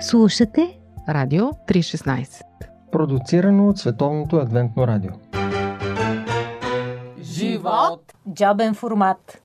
Слушате 0.00 0.78
Радио 1.08 1.44
316 1.44 2.42
Продуцирано 2.92 3.68
от 3.68 3.78
Световното 3.78 4.36
адвентно 4.36 4.86
радио 4.86 5.10
Живот! 7.22 8.12
Джобен 8.34 8.74
формат 8.74 9.42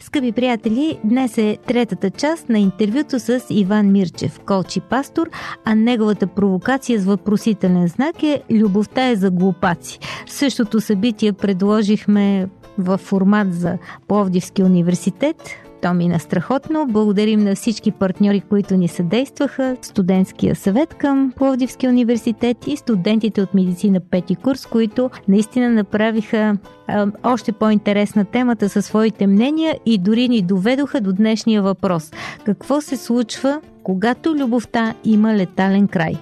Скъпи 0.00 0.32
приятели, 0.32 0.98
днес 1.04 1.38
е 1.38 1.58
третата 1.66 2.10
част 2.10 2.48
на 2.48 2.58
интервюто 2.58 3.20
с 3.20 3.40
Иван 3.50 3.92
Мирчев, 3.92 4.40
колчи 4.46 4.80
пастор, 4.80 5.30
а 5.64 5.74
неговата 5.74 6.26
провокация 6.26 7.00
с 7.00 7.04
въпросителен 7.04 7.88
знак 7.88 8.22
е 8.22 8.42
Любовта 8.50 9.08
е 9.08 9.16
за 9.16 9.30
глупаци. 9.30 9.98
Същото 10.26 10.80
събитие 10.80 11.32
предложихме 11.32 12.48
в 12.78 12.98
формат 12.98 13.54
за 13.54 13.78
Пловдивски 14.08 14.62
университет. 14.62 15.36
То 15.84 15.94
мина 15.94 16.20
страхотно. 16.20 16.86
Благодарим 16.86 17.44
на 17.44 17.54
всички 17.54 17.90
партньори, 17.90 18.40
които 18.40 18.76
ни 18.76 18.88
съдействаха. 18.88 19.76
Студентския 19.82 20.56
съвет 20.56 20.94
към 20.94 21.32
Пловдивския 21.36 21.90
университет 21.90 22.66
и 22.66 22.76
студентите 22.76 23.42
от 23.42 23.54
медицина 23.54 24.00
пети 24.00 24.36
курс, 24.36 24.66
които 24.66 25.10
наистина 25.28 25.70
направиха 25.70 26.56
а, 26.86 27.06
още 27.24 27.52
по-интересна 27.52 28.24
темата 28.24 28.68
със 28.68 28.86
своите 28.86 29.26
мнения 29.26 29.78
и 29.86 29.98
дори 29.98 30.28
ни 30.28 30.42
доведоха 30.42 31.00
до 31.00 31.12
днешния 31.12 31.62
въпрос. 31.62 32.12
Какво 32.44 32.80
се 32.80 32.96
случва, 32.96 33.60
когато 33.82 34.34
любовта 34.34 34.94
има 35.04 35.34
летален 35.34 35.88
край? 35.88 36.14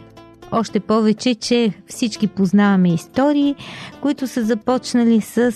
Още 0.53 0.81
повече, 0.81 1.35
че 1.35 1.73
всички 1.87 2.27
познаваме 2.27 2.95
истории, 2.95 3.55
които 4.01 4.27
са 4.27 4.43
започнали 4.43 5.21
с 5.21 5.53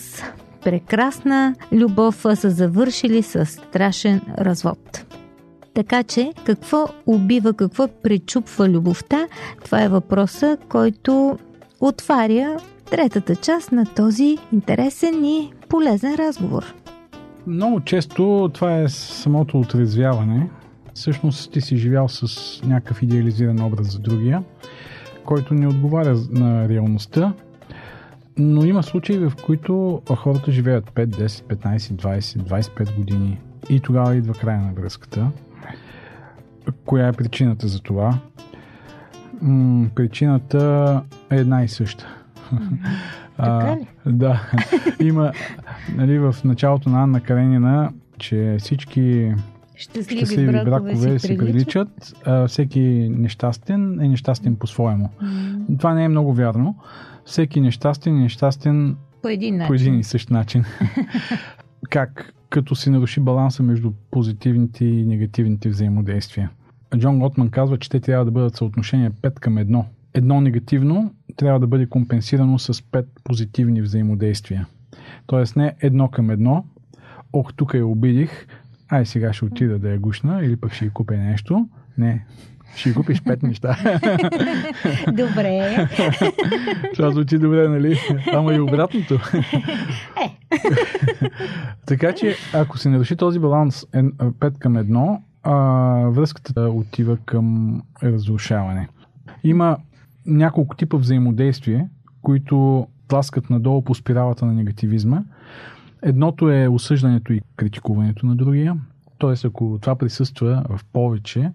прекрасна 0.67 1.55
любов, 1.73 2.27
са 2.35 2.51
завършили 2.51 3.23
с 3.23 3.47
страшен 3.47 4.21
развод. 4.39 5.05
Така 5.75 6.03
че, 6.03 6.33
какво 6.45 6.89
убива, 7.07 7.53
какво 7.53 7.89
пречупва 8.03 8.69
любовта, 8.69 9.27
това 9.65 9.83
е 9.83 9.89
въпроса, 9.89 10.59
който 10.69 11.39
отваря 11.81 12.57
третата 12.91 13.37
част 13.37 13.73
на 13.73 13.85
този 13.85 14.39
интересен 14.53 15.25
и 15.25 15.53
полезен 15.69 16.15
разговор. 16.15 16.75
Много 17.47 17.81
често 17.81 18.51
това 18.55 18.81
е 18.81 18.89
самото 18.89 19.61
отрезвяване. 19.61 20.51
Всъщност 20.95 21.53
ти 21.53 21.61
си 21.61 21.77
живял 21.77 22.09
с 22.09 22.61
някакъв 22.65 23.03
идеализиран 23.03 23.63
образ 23.63 23.93
за 23.93 23.99
другия, 23.99 24.43
който 25.25 25.55
не 25.55 25.69
отговаря 25.69 26.17
на 26.31 26.69
реалността 26.69 27.33
но 28.39 28.65
има 28.65 28.83
случаи, 28.83 29.19
в 29.19 29.33
които 29.47 30.03
хората 30.17 30.53
живеят 30.53 30.91
5, 30.91 31.07
10, 31.07 31.27
15, 31.27 31.79
20, 31.79 32.21
25 32.21 32.97
години 32.97 33.39
и 33.71 33.81
тогава 33.81 34.17
идва 34.17 34.35
края 34.35 34.61
на 34.61 34.73
връзката. 34.73 35.31
Коя 36.85 37.09
е 37.09 37.13
причината 37.13 37.69
за 37.69 37.81
това? 37.81 38.19
М- 39.43 39.89
причината 39.95 41.03
е 41.31 41.37
една 41.37 41.65
и 41.65 41.69
съща. 41.69 42.07
А, 43.39 43.77
да. 44.07 44.51
Има 45.01 45.33
нали, 45.97 46.19
в 46.19 46.37
началото 46.45 46.91
на 46.91 47.03
Анна 47.03 47.21
Каренина, 47.21 47.93
че 48.19 48.57
всички 48.59 49.35
щастливи, 49.75 50.21
щастливи 50.21 50.53
бракове, 50.53 50.71
бракове 50.71 51.19
си 51.19 51.39
приличат. 51.39 51.89
А, 52.25 52.47
всеки 52.47 53.09
нещастен 53.11 54.01
е 54.01 54.09
нещастен 54.09 54.57
по-своему. 54.57 55.09
Mm. 55.23 55.79
Това 55.79 55.95
не 55.95 56.05
е 56.05 56.09
много 56.09 56.35
вярно. 56.35 56.77
Всеки 57.27 57.61
нещастен 57.61 58.17
е 58.17 58.21
нещастен 58.21 58.97
По 59.23 59.29
един 59.29 59.57
начин. 59.57 59.67
по 59.69 59.75
един 59.75 59.99
и 59.99 60.05
същ 60.05 60.31
начин. 60.31 60.65
как? 61.91 62.33
Като 62.51 62.75
се 62.75 62.91
наруши 62.91 63.21
баланса 63.21 63.63
между 63.63 63.93
позитивните 64.11 64.85
и 64.85 65.07
негативните 65.07 65.69
взаимодействия. 65.69 66.51
Джон 66.97 67.19
Готман 67.19 67.51
казва, 67.51 67.79
че 67.79 67.91
те 67.91 68.01
трябва 68.01 68.25
да 68.25 68.31
бъдат 68.31 68.57
съотношение 68.57 69.11
5 69.11 69.35
към 69.35 69.55
1. 69.55 69.85
Едно 70.15 70.41
негативно 70.41 71.15
трябва 71.37 71.61
да 71.61 71.67
бъде 71.67 71.87
компенсирано 71.87 72.59
с 72.59 72.75
5 72.75 73.07
позитивни 73.25 73.83
взаимодействия. 73.83 74.67
Тоест 75.27 75.57
не 75.57 75.75
едно 75.81 76.09
към 76.09 76.31
едно, 76.31 76.65
ох, 77.33 77.55
тук 77.55 77.75
я 77.75 77.87
обидих, 77.87 78.47
ай 78.89 79.07
сега 79.07 79.33
ще 79.33 79.45
отида 79.45 79.79
да 79.79 79.91
я 79.91 79.99
гушна 79.99 80.45
или 80.45 80.57
пък 80.57 80.73
ще 80.73 80.85
й 80.85 80.91
купя 80.91 81.17
нещо. 81.17 81.69
Не, 81.99 82.27
ще 82.75 82.95
купиш 82.95 83.23
пет 83.23 83.43
неща. 83.43 83.77
Добре. 85.07 85.89
Това 86.95 87.11
звучи 87.11 87.39
добре, 87.39 87.69
нали? 87.69 87.99
Ама 88.33 88.55
и 88.55 88.61
обратното. 88.61 89.15
Е. 89.15 90.37
така 91.87 92.13
че, 92.13 92.37
ако 92.55 92.79
се 92.79 92.89
наруши 92.89 93.17
този 93.17 93.39
баланс 93.39 93.85
5 93.85 94.59
към 94.59 94.75
1, 94.75 95.19
а, 95.43 95.55
връзката 96.11 96.61
отива 96.61 97.17
към 97.25 97.83
разрушаване. 98.03 98.89
Има 99.45 99.77
няколко 100.27 100.77
типа 100.77 100.97
взаимодействие, 100.97 101.89
които 102.23 102.87
тласкат 103.09 103.51
надолу 103.51 103.83
по 103.83 103.95
спиралата 103.95 104.47
на 104.47 104.53
негативизма. 104.53 105.23
Едното 106.03 106.51
е 106.51 106.69
осъждането 106.69 107.33
и 107.33 107.41
критикуването 107.57 108.27
на 108.27 108.37
другия. 108.37 108.77
Тоест, 109.19 109.45
ако 109.45 109.79
това 109.81 109.97
присъства 109.97 110.65
в 110.69 110.81
повече, 110.93 111.53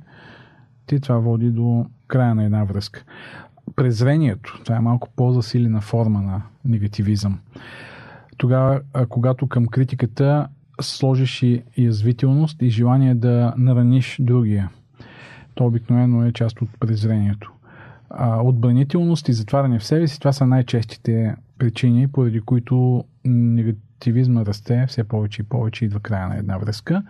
ти 0.95 0.99
това 0.99 1.17
води 1.17 1.49
до 1.49 1.85
края 2.07 2.35
на 2.35 2.43
една 2.43 2.63
връзка. 2.63 3.03
Презрението, 3.75 4.61
това 4.63 4.75
е 4.75 4.79
малко 4.79 5.09
по-засилена 5.15 5.81
форма 5.81 6.21
на 6.21 6.41
негативизъм. 6.65 7.39
Тогава, 8.37 8.81
когато 9.09 9.47
към 9.47 9.67
критиката 9.67 10.47
сложиш 10.81 11.43
и 11.43 11.63
язвителност 11.77 12.61
и 12.61 12.69
желание 12.69 13.15
да 13.15 13.53
нараниш 13.57 14.17
другия, 14.19 14.69
то 15.55 15.65
обикновено 15.65 16.25
е 16.25 16.31
част 16.31 16.61
от 16.61 16.69
презрението. 16.79 17.51
Отбранителност 18.43 19.29
и 19.29 19.33
затваряне 19.33 19.79
в 19.79 19.85
себе 19.85 20.07
си, 20.07 20.19
това 20.19 20.31
са 20.31 20.47
най-честите 20.47 21.35
причини, 21.57 22.07
поради 22.07 22.41
които 22.41 23.03
негативизма 23.25 24.45
расте 24.45 24.85
все 24.87 25.03
повече 25.03 25.41
и 25.41 25.45
повече 25.45 25.85
идва 25.85 25.99
края 25.99 26.27
на 26.27 26.37
една 26.37 26.57
връзка. 26.57 27.03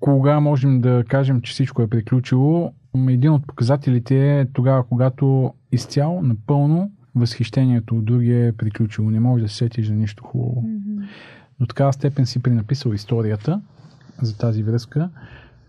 Кога 0.00 0.40
можем 0.40 0.80
да 0.80 1.04
кажем, 1.08 1.40
че 1.40 1.52
всичко 1.52 1.82
е 1.82 1.88
приключило? 1.88 2.72
Един 3.08 3.32
от 3.32 3.46
показателите 3.46 4.40
е 4.40 4.46
тогава, 4.52 4.84
когато 4.84 5.54
изцяло, 5.72 6.22
напълно 6.22 6.90
възхищението 7.14 7.96
от 7.96 8.04
другия 8.04 8.46
е 8.46 8.52
приключило. 8.52 9.10
Не 9.10 9.20
можеш 9.20 9.42
да 9.42 9.48
се 9.48 9.56
сетиш 9.56 9.86
за 9.86 9.94
нищо 9.94 10.24
хубаво. 10.24 10.62
Mm-hmm. 10.66 11.08
До 11.60 11.66
такава 11.66 11.92
степен 11.92 12.26
си 12.26 12.42
пренаписал 12.42 12.90
историята 12.90 13.60
за 14.22 14.38
тази 14.38 14.62
връзка, 14.62 15.10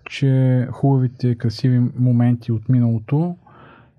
че 0.05 0.67
хубавите, 0.71 1.35
красиви 1.35 1.79
моменти 1.99 2.51
от 2.51 2.69
миналото 2.69 3.35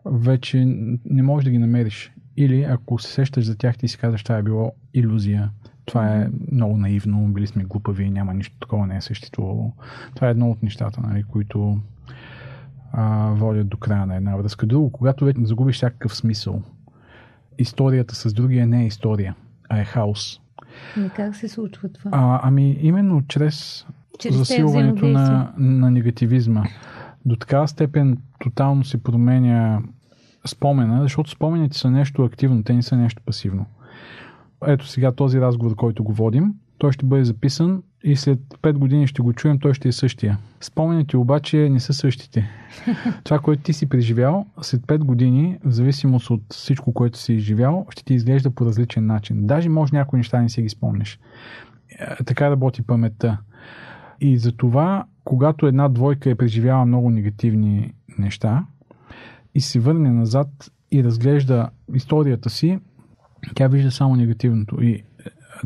вече 0.05 0.65
не 1.05 1.23
можеш 1.23 1.45
да 1.45 1.51
ги 1.51 1.59
намериш. 1.59 2.13
Или 2.41 2.63
ако 2.63 2.99
се 2.99 3.13
сещаш 3.13 3.45
за 3.45 3.57
тях, 3.57 3.79
ти 3.79 3.89
си 3.89 3.99
казваш, 3.99 4.23
това 4.23 4.37
е 4.37 4.43
било 4.43 4.73
иллюзия, 4.95 5.51
това 5.85 6.17
е 6.17 6.29
много 6.53 6.77
наивно, 6.77 7.29
били 7.29 7.47
сме 7.47 7.65
глупави, 7.65 8.11
няма 8.11 8.35
нищо 8.35 8.57
такова, 8.61 8.87
не 8.87 8.97
е 8.97 9.01
съществувало. 9.01 9.73
Това 10.15 10.29
е 10.29 10.31
едно 10.31 10.51
от 10.51 10.63
нещата, 10.63 11.01
нали, 11.01 11.23
които 11.23 11.79
а, 12.93 13.31
водят 13.31 13.69
до 13.69 13.77
края 13.77 14.07
на 14.07 14.17
една 14.17 14.37
връзка. 14.37 14.67
Друго, 14.67 14.93
когато 14.93 15.25
вече 15.25 15.41
загубиш 15.43 15.77
всякакъв 15.77 16.17
смисъл, 16.17 16.63
историята 17.59 18.15
с 18.15 18.33
другия 18.33 18.67
не 18.67 18.83
е 18.83 18.87
история, 18.87 19.35
а 19.69 19.81
е 19.81 19.85
хаос. 19.85 20.41
Ами 20.97 21.11
как 21.11 21.37
се 21.37 21.49
случва 21.49 21.89
това? 21.89 22.11
А, 22.15 22.41
ами 22.43 22.79
именно 22.81 23.23
чрез, 23.29 23.87
Чрез 24.19 24.37
засилването 24.37 25.07
на, 25.07 25.53
на 25.59 25.91
негативизма. 25.91 26.65
До 27.25 27.37
такава 27.37 27.69
степен 27.69 28.19
тотално 28.39 28.85
се 28.85 29.03
променя 29.03 29.83
спомена, 30.47 31.03
защото 31.03 31.31
спомените 31.31 31.79
са 31.79 31.91
нещо 31.91 32.25
активно, 32.25 32.65
те 32.65 32.73
не 32.73 32.83
са 32.83 32.97
нещо 32.97 33.23
пасивно. 33.27 33.67
Ето 34.67 34.87
сега 34.87 35.13
този 35.13 35.41
разговор, 35.41 35.77
който 35.77 36.05
го 36.05 36.13
водим, 36.13 36.55
той 36.79 36.93
ще 36.93 37.07
бъде 37.07 37.25
записан 37.25 37.83
и 38.05 38.17
след 38.17 38.39
5 38.63 38.73
години 38.73 39.07
ще 39.07 39.23
го 39.23 39.33
чуем, 39.33 39.59
той 39.59 39.75
ще 39.75 39.89
е 39.89 39.93
същия. 39.93 40.39
Спомените 40.61 41.17
обаче 41.17 41.69
не 41.69 41.81
са 41.81 41.93
същите. 41.93 42.49
Това, 43.25 43.39
което 43.39 43.63
ти 43.63 43.73
си 43.73 43.89
преживял, 43.89 44.47
след 44.63 44.81
5 44.81 44.99
години, 44.99 45.59
в 45.65 45.71
зависимост 45.71 46.31
от 46.31 46.43
всичко, 46.51 46.93
което 46.93 47.19
си 47.19 47.33
изживял, 47.33 47.87
ще 47.91 48.05
ти 48.05 48.15
изглежда 48.15 48.51
по 48.51 48.67
различен 48.67 49.07
начин. 49.07 49.47
Даже 49.47 49.69
може 49.69 49.97
някои 49.97 50.17
неща 50.17 50.43
не 50.43 50.49
си 50.49 50.63
ги 50.63 50.69
спомнеш. 50.69 51.19
Е, 51.99 52.25
така 52.25 52.51
работи 52.51 52.83
паметта. 52.83 53.39
И 54.21 54.39
за 54.39 54.53
това, 54.53 55.05
когато 55.25 55.67
една 55.67 55.89
двойка 55.89 56.31
е 56.31 56.35
преживяла 56.35 56.87
много 56.87 57.11
негативни 57.11 57.95
неща 58.19 58.65
и 59.55 59.61
се 59.61 59.81
върне 59.81 60.11
назад 60.11 60.49
и 60.93 61.05
разглежда 61.05 61.71
историята 61.95 62.51
си, 62.51 62.79
тя 63.55 63.69
вижда 63.69 63.91
само 63.91 64.17
негативното. 64.17 64.83
И 64.83 65.03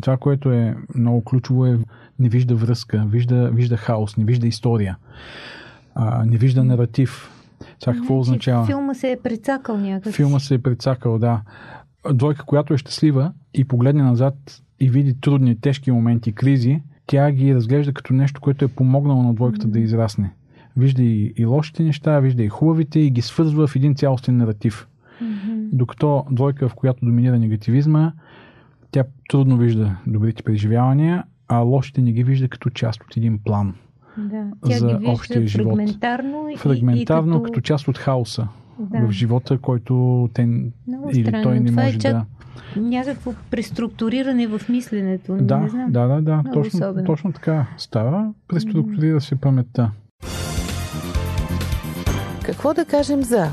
това, 0.01 0.17
което 0.17 0.53
е 0.53 0.77
много 0.95 1.25
ключово 1.25 1.67
е 1.67 1.79
не 2.19 2.29
вижда 2.29 2.55
връзка, 2.55 3.05
вижда, 3.09 3.51
вижда 3.53 3.77
хаос, 3.77 4.17
не 4.17 4.25
вижда 4.25 4.47
история, 4.47 4.97
а, 5.95 6.25
не 6.25 6.37
вижда 6.37 6.65
наратив. 6.65 7.31
Това 7.81 7.93
какво 7.93 8.19
означава? 8.19 8.67
Филма 8.67 8.95
се 8.95 9.13
е 9.13 9.17
прецакал 9.21 9.77
някак. 9.77 10.13
Филма 10.13 10.39
се 10.39 10.55
е 10.55 10.59
прецакал, 10.59 11.19
да. 11.19 11.43
Двойка, 12.13 12.45
която 12.45 12.75
е 12.75 12.79
щастлива 12.79 13.33
и 13.55 13.65
погледне 13.65 14.03
назад 14.03 14.35
и 14.81 14.91
види 14.91 15.21
трудни, 15.21 15.61
тежки 15.61 15.91
моменти, 15.91 16.33
кризи, 16.33 16.83
тя 17.07 17.33
ги 17.33 17.55
разглежда 17.55 17.93
като 17.93 18.13
нещо, 18.13 18.41
което 18.41 18.65
е 18.65 18.69
помогнало 18.69 19.23
на 19.23 19.35
двойката 19.35 19.67
mm-hmm. 19.67 19.71
да 19.71 19.81
израсне. 19.81 20.35
Вижда 20.77 21.03
и, 21.03 21.33
и 21.37 21.45
лошите 21.47 21.83
неща, 21.83 22.21
вижда 22.21 22.43
и 22.43 22.49
хубавите 22.49 23.01
и 23.01 23.11
ги 23.11 23.23
свързва 23.23 23.67
в 23.67 23.77
един 23.77 23.95
цялостен 23.95 24.37
наратив. 24.37 24.89
Мгм. 25.21 25.61
Докато 25.73 26.25
двойка, 26.31 26.69
в 26.69 26.75
която 26.75 27.05
доминира 27.07 27.39
негативизма, 27.39 28.13
тя 28.91 29.05
трудно 29.29 29.57
вижда 29.57 29.97
добрите 30.07 30.43
преживявания, 30.43 31.25
а 31.49 31.59
лошите 31.59 32.03
не 32.03 32.13
ги 32.13 32.25
вижда 32.25 32.49
като 32.49 32.71
част 32.71 33.03
от 33.03 33.17
един 33.17 33.39
план. 33.45 33.75
Да. 34.19 34.47
Тя 34.67 34.79
за 34.79 34.87
ги 34.89 34.95
вижда 34.95 35.11
общия 35.13 35.47
живот. 35.47 35.67
фрагментарно 35.67 36.49
и- 36.55 36.57
Фрагментарно, 36.57 37.35
и, 37.35 37.39
като... 37.39 37.43
като 37.43 37.61
част 37.61 37.89
от 37.89 37.99
хаоса 37.99 38.49
да. 38.79 39.07
в 39.07 39.11
живота, 39.11 39.59
който 39.59 40.29
те 40.35 40.47
Много 40.47 41.11
или 41.13 41.27
странно. 41.27 41.43
той 41.43 41.61
не 41.61 41.67
Това 41.67 41.83
може 41.83 41.97
е 41.97 41.99
да. 41.99 42.25
някакво 42.77 43.33
преструктуриране 43.51 44.47
в 44.47 44.61
мисленето. 44.69 45.37
Да, 45.41 45.59
не 45.59 45.69
знам. 45.69 45.93
да, 45.93 46.07
да, 46.07 46.21
да. 46.23 46.37
Много 46.37 46.53
Точно, 46.63 46.77
особено. 46.79 47.07
точно 47.07 47.33
така 47.33 47.67
става. 47.77 48.33
Преструктурира 48.49 49.21
се 49.21 49.37
паметта. 49.37 49.91
Какво 52.65 52.75
да 52.75 52.85
кажем 52.85 53.23
за 53.23 53.49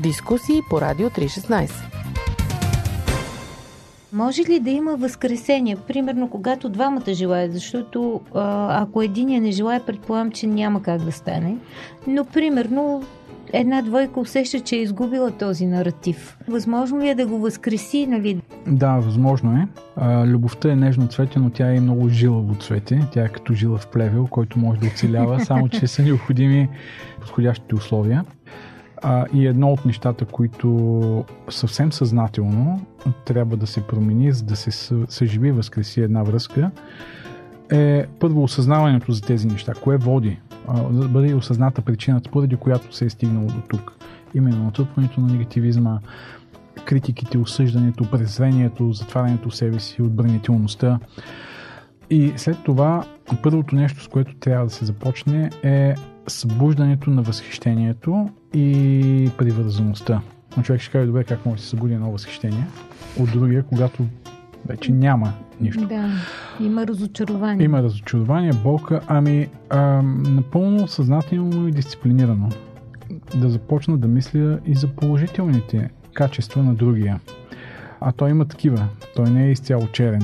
дискусии 0.00 0.60
по 0.70 0.80
Радио 0.80 1.10
316? 1.10 1.70
Може 4.12 4.42
ли 4.42 4.60
да 4.60 4.70
има 4.70 4.96
възкресение? 4.96 5.76
Примерно, 5.76 6.30
когато 6.30 6.68
двамата 6.68 7.12
желаят, 7.12 7.52
защото 7.52 8.20
а, 8.34 8.82
ако 8.82 9.02
единия 9.02 9.40
не 9.40 9.50
желая, 9.50 9.86
предполагам, 9.86 10.30
че 10.30 10.46
няма 10.46 10.82
как 10.82 11.04
да 11.04 11.12
стане. 11.12 11.56
Но, 12.06 12.24
примерно, 12.24 13.04
една 13.52 13.82
двойка 13.82 14.20
усеща, 14.20 14.60
че 14.60 14.76
е 14.76 14.82
изгубила 14.82 15.30
този 15.30 15.66
наратив. 15.66 16.38
Възможно 16.48 17.00
ли 17.00 17.08
е 17.08 17.14
да 17.14 17.26
го 17.26 17.38
възкреси, 17.38 18.06
нали? 18.06 18.40
Да, 18.66 18.92
възможно 18.92 19.52
е. 19.52 19.68
А, 19.96 20.26
любовта 20.26 20.72
е 20.72 20.76
нежно 20.76 21.08
цвете, 21.08 21.38
но 21.38 21.50
тя 21.50 21.74
е 21.74 21.80
много 21.80 22.08
жилаво 22.08 22.54
цвете. 22.54 23.00
Тя 23.12 23.24
е 23.24 23.28
като 23.28 23.54
жила 23.54 23.78
в 23.78 23.86
плевел, 23.86 24.26
който 24.26 24.58
може 24.58 24.80
да 24.80 24.86
оцелява, 24.86 25.40
само 25.44 25.68
че 25.68 25.86
са 25.86 26.02
необходими 26.02 26.68
подходящите 27.20 27.74
условия. 27.74 28.24
А, 29.02 29.26
и 29.34 29.46
едно 29.46 29.72
от 29.72 29.84
нещата, 29.84 30.24
които 30.24 31.24
съвсем 31.48 31.92
съзнателно 31.92 32.80
трябва 33.24 33.56
да 33.56 33.66
се 33.66 33.86
промени, 33.86 34.32
за 34.32 34.44
да 34.44 34.56
се 34.56 34.70
съ- 34.70 35.10
съживи 35.10 35.52
възкреси 35.52 36.00
една 36.00 36.22
връзка, 36.22 36.70
е 37.72 38.06
първо 38.20 38.42
осъзнаването 38.42 39.12
за 39.12 39.22
тези 39.22 39.46
неща. 39.46 39.72
Кое 39.74 39.96
води? 39.96 40.38
Да 40.90 41.08
бъде 41.08 41.34
осъзната 41.34 41.82
причината, 41.82 42.30
поради 42.30 42.56
която 42.56 42.96
се 42.96 43.04
е 43.04 43.10
стигнало 43.10 43.46
до 43.46 43.60
тук. 43.68 43.92
Именно 44.34 44.64
натрупването 44.64 45.20
на 45.20 45.32
негативизма, 45.32 45.98
критиките, 46.84 47.38
осъждането, 47.38 48.10
презрението, 48.10 48.92
затварянето 48.92 49.50
в 49.50 49.56
себе 49.56 49.80
си, 49.80 50.02
отбранителността. 50.02 50.98
И 52.10 52.32
след 52.36 52.56
това, 52.64 53.04
първото 53.42 53.74
нещо, 53.74 54.02
с 54.02 54.08
което 54.08 54.34
трябва 54.34 54.64
да 54.66 54.70
се 54.70 54.84
започне 54.84 55.50
е 55.62 55.94
събуждането 56.26 57.10
на 57.10 57.22
възхищението 57.22 58.28
и 58.54 59.30
привързаността. 59.38 60.20
Но 60.56 60.62
човек 60.62 60.80
ще 60.80 60.92
каже, 60.92 61.06
добре, 61.06 61.24
как 61.24 61.46
може 61.46 61.56
да 61.56 61.62
се 61.62 61.68
събуди 61.68 61.94
едно 61.94 62.10
възхищение 62.10 62.66
от 63.20 63.30
другия, 63.32 63.62
когато 63.62 64.06
вече 64.66 64.92
няма 64.92 65.32
нищо. 65.60 65.86
Да, 65.86 66.10
има 66.60 66.86
разочарование. 66.86 67.64
Има 67.64 67.82
разочарование, 67.82 68.52
болка, 68.64 69.00
ами 69.06 69.48
а, 69.70 70.02
напълно 70.02 70.88
съзнателно 70.88 71.68
и 71.68 71.72
дисциплинирано. 71.72 72.48
Да 73.34 73.48
започна 73.48 73.98
да 73.98 74.08
мисля 74.08 74.58
и 74.66 74.74
за 74.74 74.88
положителните 74.88 75.90
качества 76.12 76.62
на 76.62 76.74
другия. 76.74 77.20
А 78.00 78.12
той 78.12 78.30
има 78.30 78.44
такива. 78.44 78.88
Той 79.16 79.30
не 79.30 79.46
е 79.46 79.50
изцяло 79.52 79.86
черен. 79.86 80.22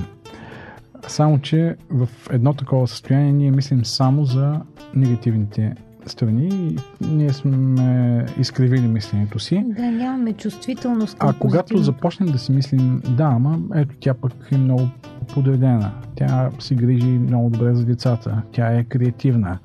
Само, 1.09 1.39
че 1.39 1.77
в 1.91 2.09
едно 2.31 2.55
такова 2.55 2.89
състояние 2.89 3.33
ние 3.33 3.51
мислим 3.51 3.85
само 3.85 4.25
за 4.25 4.61
негативните 4.95 5.75
страни 6.09 6.77
ние 7.01 7.33
сме 7.33 8.27
изкривили 8.39 8.87
мисленето 8.87 9.39
си. 9.39 9.65
Да, 9.67 9.91
нямаме 9.91 10.33
чувствителност 10.33 11.19
към 11.19 11.29
А 11.29 11.33
когато 11.33 11.79
започнем 11.79 12.29
да 12.29 12.39
си 12.39 12.53
мислим, 12.53 13.03
да, 13.17 13.25
ама 13.25 13.59
ето 13.75 13.95
тя 14.01 14.15
пък 14.15 14.33
е 14.53 14.59
много 14.59 14.89
подредена, 15.35 15.91
тя 16.15 16.51
си 16.59 16.75
грижи 16.75 17.07
много 17.07 17.51
добре 17.51 17.75
за 17.75 17.85
децата, 17.85 18.43
тя 18.53 18.67
е 18.67 18.85
креативна, 18.85 19.59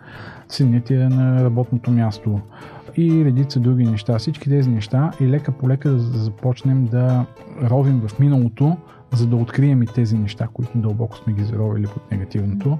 синът 0.49 0.91
е 0.91 1.09
на 1.09 1.43
работното 1.43 1.91
място 1.91 2.39
и 2.97 3.25
редица 3.25 3.59
други 3.59 3.83
неща. 3.83 4.19
Всички 4.19 4.49
тези 4.49 4.69
неща 4.69 5.11
и 5.19 5.27
лека 5.27 5.51
по 5.51 5.69
лека 5.69 5.89
да 5.89 5.99
започнем 5.99 6.85
да 6.85 7.25
ровим 7.61 8.01
в 8.07 8.19
миналото, 8.19 8.77
за 9.13 9.27
да 9.27 9.35
открием 9.35 9.83
и 9.83 9.87
тези 9.87 10.17
неща, 10.17 10.47
които 10.53 10.77
дълбоко 10.77 11.17
сме 11.17 11.33
ги 11.33 11.43
заровили 11.43 11.87
под 11.87 12.11
негативното, 12.11 12.77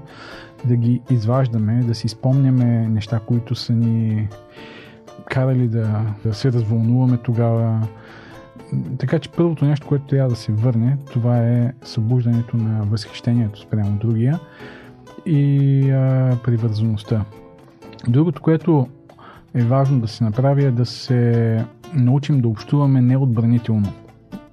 да 0.64 0.76
ги 0.76 1.00
изваждаме, 1.10 1.82
да 1.82 1.94
си 1.94 2.08
спомняме 2.08 2.88
неща, 2.88 3.20
които 3.26 3.54
са 3.54 3.72
ни 3.72 4.28
карали 5.30 5.68
да, 5.68 6.00
да 6.24 6.34
се 6.34 6.52
развълнуваме 6.52 7.16
тогава. 7.16 7.86
Така 8.98 9.18
че 9.18 9.28
първото 9.30 9.64
нещо, 9.64 9.86
което 9.86 10.06
трябва 10.06 10.30
да 10.30 10.36
се 10.36 10.52
върне, 10.52 10.98
това 11.12 11.38
е 11.38 11.72
събуждането 11.82 12.56
на 12.56 12.84
възхищението 12.84 13.60
спрямо 13.60 13.98
другия 13.98 14.40
и 15.26 15.90
а, 15.90 16.36
привързаността. 16.44 17.24
Другото, 18.08 18.42
което 18.42 18.88
е 19.54 19.64
важно 19.64 20.00
да 20.00 20.08
се 20.08 20.24
направи 20.24 20.64
е 20.64 20.70
да 20.70 20.86
се 20.86 21.64
научим 21.94 22.40
да 22.40 22.48
общуваме 22.48 23.00
неотбранително. 23.00 23.92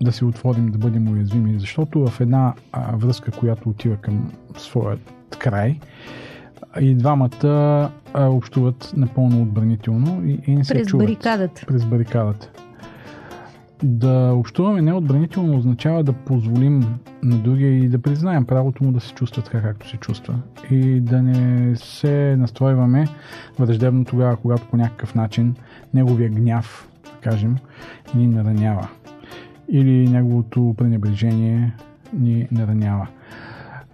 Да 0.01 0.12
се 0.12 0.25
отворим, 0.25 0.71
да 0.71 0.77
бъдем 0.77 1.07
уязвими, 1.07 1.59
защото 1.59 2.07
в 2.07 2.21
една 2.21 2.53
а, 2.71 2.95
връзка, 2.95 3.31
която 3.31 3.69
отива 3.69 3.95
към 3.95 4.31
своят 4.57 5.13
край, 5.39 5.80
и 6.80 6.95
двамата 6.95 7.48
а, 8.13 8.30
общуват 8.30 8.94
напълно 8.98 9.42
отбранително 9.42 10.25
и, 10.25 10.39
и 10.48 10.56
не 10.56 10.63
се 10.63 10.74
През 10.74 10.88
чуват 10.88 11.06
барикадата. 11.06 11.65
през 11.68 11.86
барикадата. 11.86 12.50
Да 13.83 14.33
общуваме 14.33 14.81
неотбранително 14.81 15.57
означава 15.57 16.04
да 16.04 16.13
позволим 16.13 16.86
на 17.24 17.38
другия 17.38 17.77
и 17.77 17.89
да 17.89 18.01
признаем 18.01 18.45
правото 18.45 18.83
му 18.83 18.92
да 18.92 19.00
се 19.00 19.13
чувства 19.13 19.44
така, 19.44 19.62
както 19.62 19.89
се 19.89 19.97
чувства. 19.97 20.36
И 20.71 21.00
да 21.00 21.21
не 21.21 21.75
се 21.75 22.36
настройваме 22.39 23.07
враждебно 23.59 24.06
тогава, 24.06 24.36
когато 24.36 24.68
по 24.68 24.77
някакъв 24.77 25.15
начин 25.15 25.56
неговия 25.94 26.30
гняв, 26.30 26.89
да 27.04 27.30
кажем, 27.30 27.57
ни 28.15 28.27
наранява. 28.27 28.88
Или 29.71 30.09
неговото 30.09 30.75
пренебрежение 30.77 31.73
ни 32.13 32.47
наранява. 32.51 33.07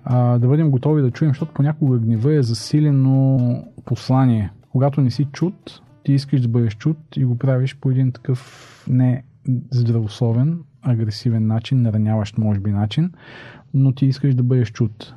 А, 0.04 0.38
да 0.38 0.48
бъдем 0.48 0.72
готови 0.72 1.02
да 1.02 1.12
чуем, 1.12 1.32
защото 1.32 1.54
понякога 1.54 1.98
гнева 1.98 2.34
е 2.34 2.44
засилено 2.44 3.64
послание. 3.86 4.52
Когато 4.72 5.02
не 5.02 5.12
си 5.12 5.26
чут, 5.26 5.82
ти 6.04 6.14
искаш 6.14 6.42
да 6.42 6.48
бъдеш 6.48 6.76
чут 6.76 6.98
и 7.16 7.26
го 7.26 7.38
правиш 7.38 7.78
по 7.82 7.92
един 7.92 8.12
такъв 8.12 8.86
не 8.90 9.24
здравословен, 9.72 10.60
агресивен 10.82 11.48
начин, 11.48 11.82
нараняващ 11.82 12.38
може 12.38 12.60
би 12.60 12.72
начин, 12.72 13.12
но 13.74 13.92
ти 13.92 14.06
искаш 14.06 14.36
да 14.36 14.44
бъдеш 14.44 14.72
чут. 14.72 15.14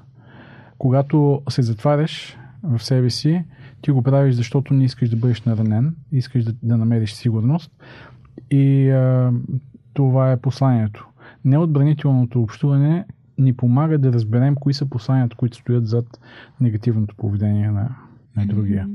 Когато 0.79 1.43
се 1.49 1.63
затваряш 1.63 2.39
в 2.63 2.85
себе 2.85 3.11
си, 3.11 3.45
ти 3.83 3.91
го 3.91 4.03
правиш, 4.03 4.35
защото 4.35 4.75
не 4.75 4.85
искаш 4.85 5.09
да 5.09 5.17
бъдеш 5.17 5.43
наранен, 5.43 5.97
искаш 6.13 6.45
да, 6.45 6.53
да 6.63 6.77
намериш 6.77 7.13
сигурност 7.13 7.73
и 8.51 8.91
а, 8.91 9.33
това 9.93 10.33
е 10.33 10.37
посланието. 10.37 11.09
Неотбранителното 11.45 12.43
общуване 12.43 13.05
ни 13.39 13.53
помага 13.53 13.99
да 13.99 14.13
разберем 14.13 14.55
кои 14.55 14.75
са 14.75 14.87
посланията, 14.87 15.37
които 15.37 15.57
стоят 15.57 15.87
зад 15.87 16.21
негативното 16.61 17.15
поведение 17.15 17.71
на, 17.71 17.89
на 18.37 18.47
другия. 18.47 18.89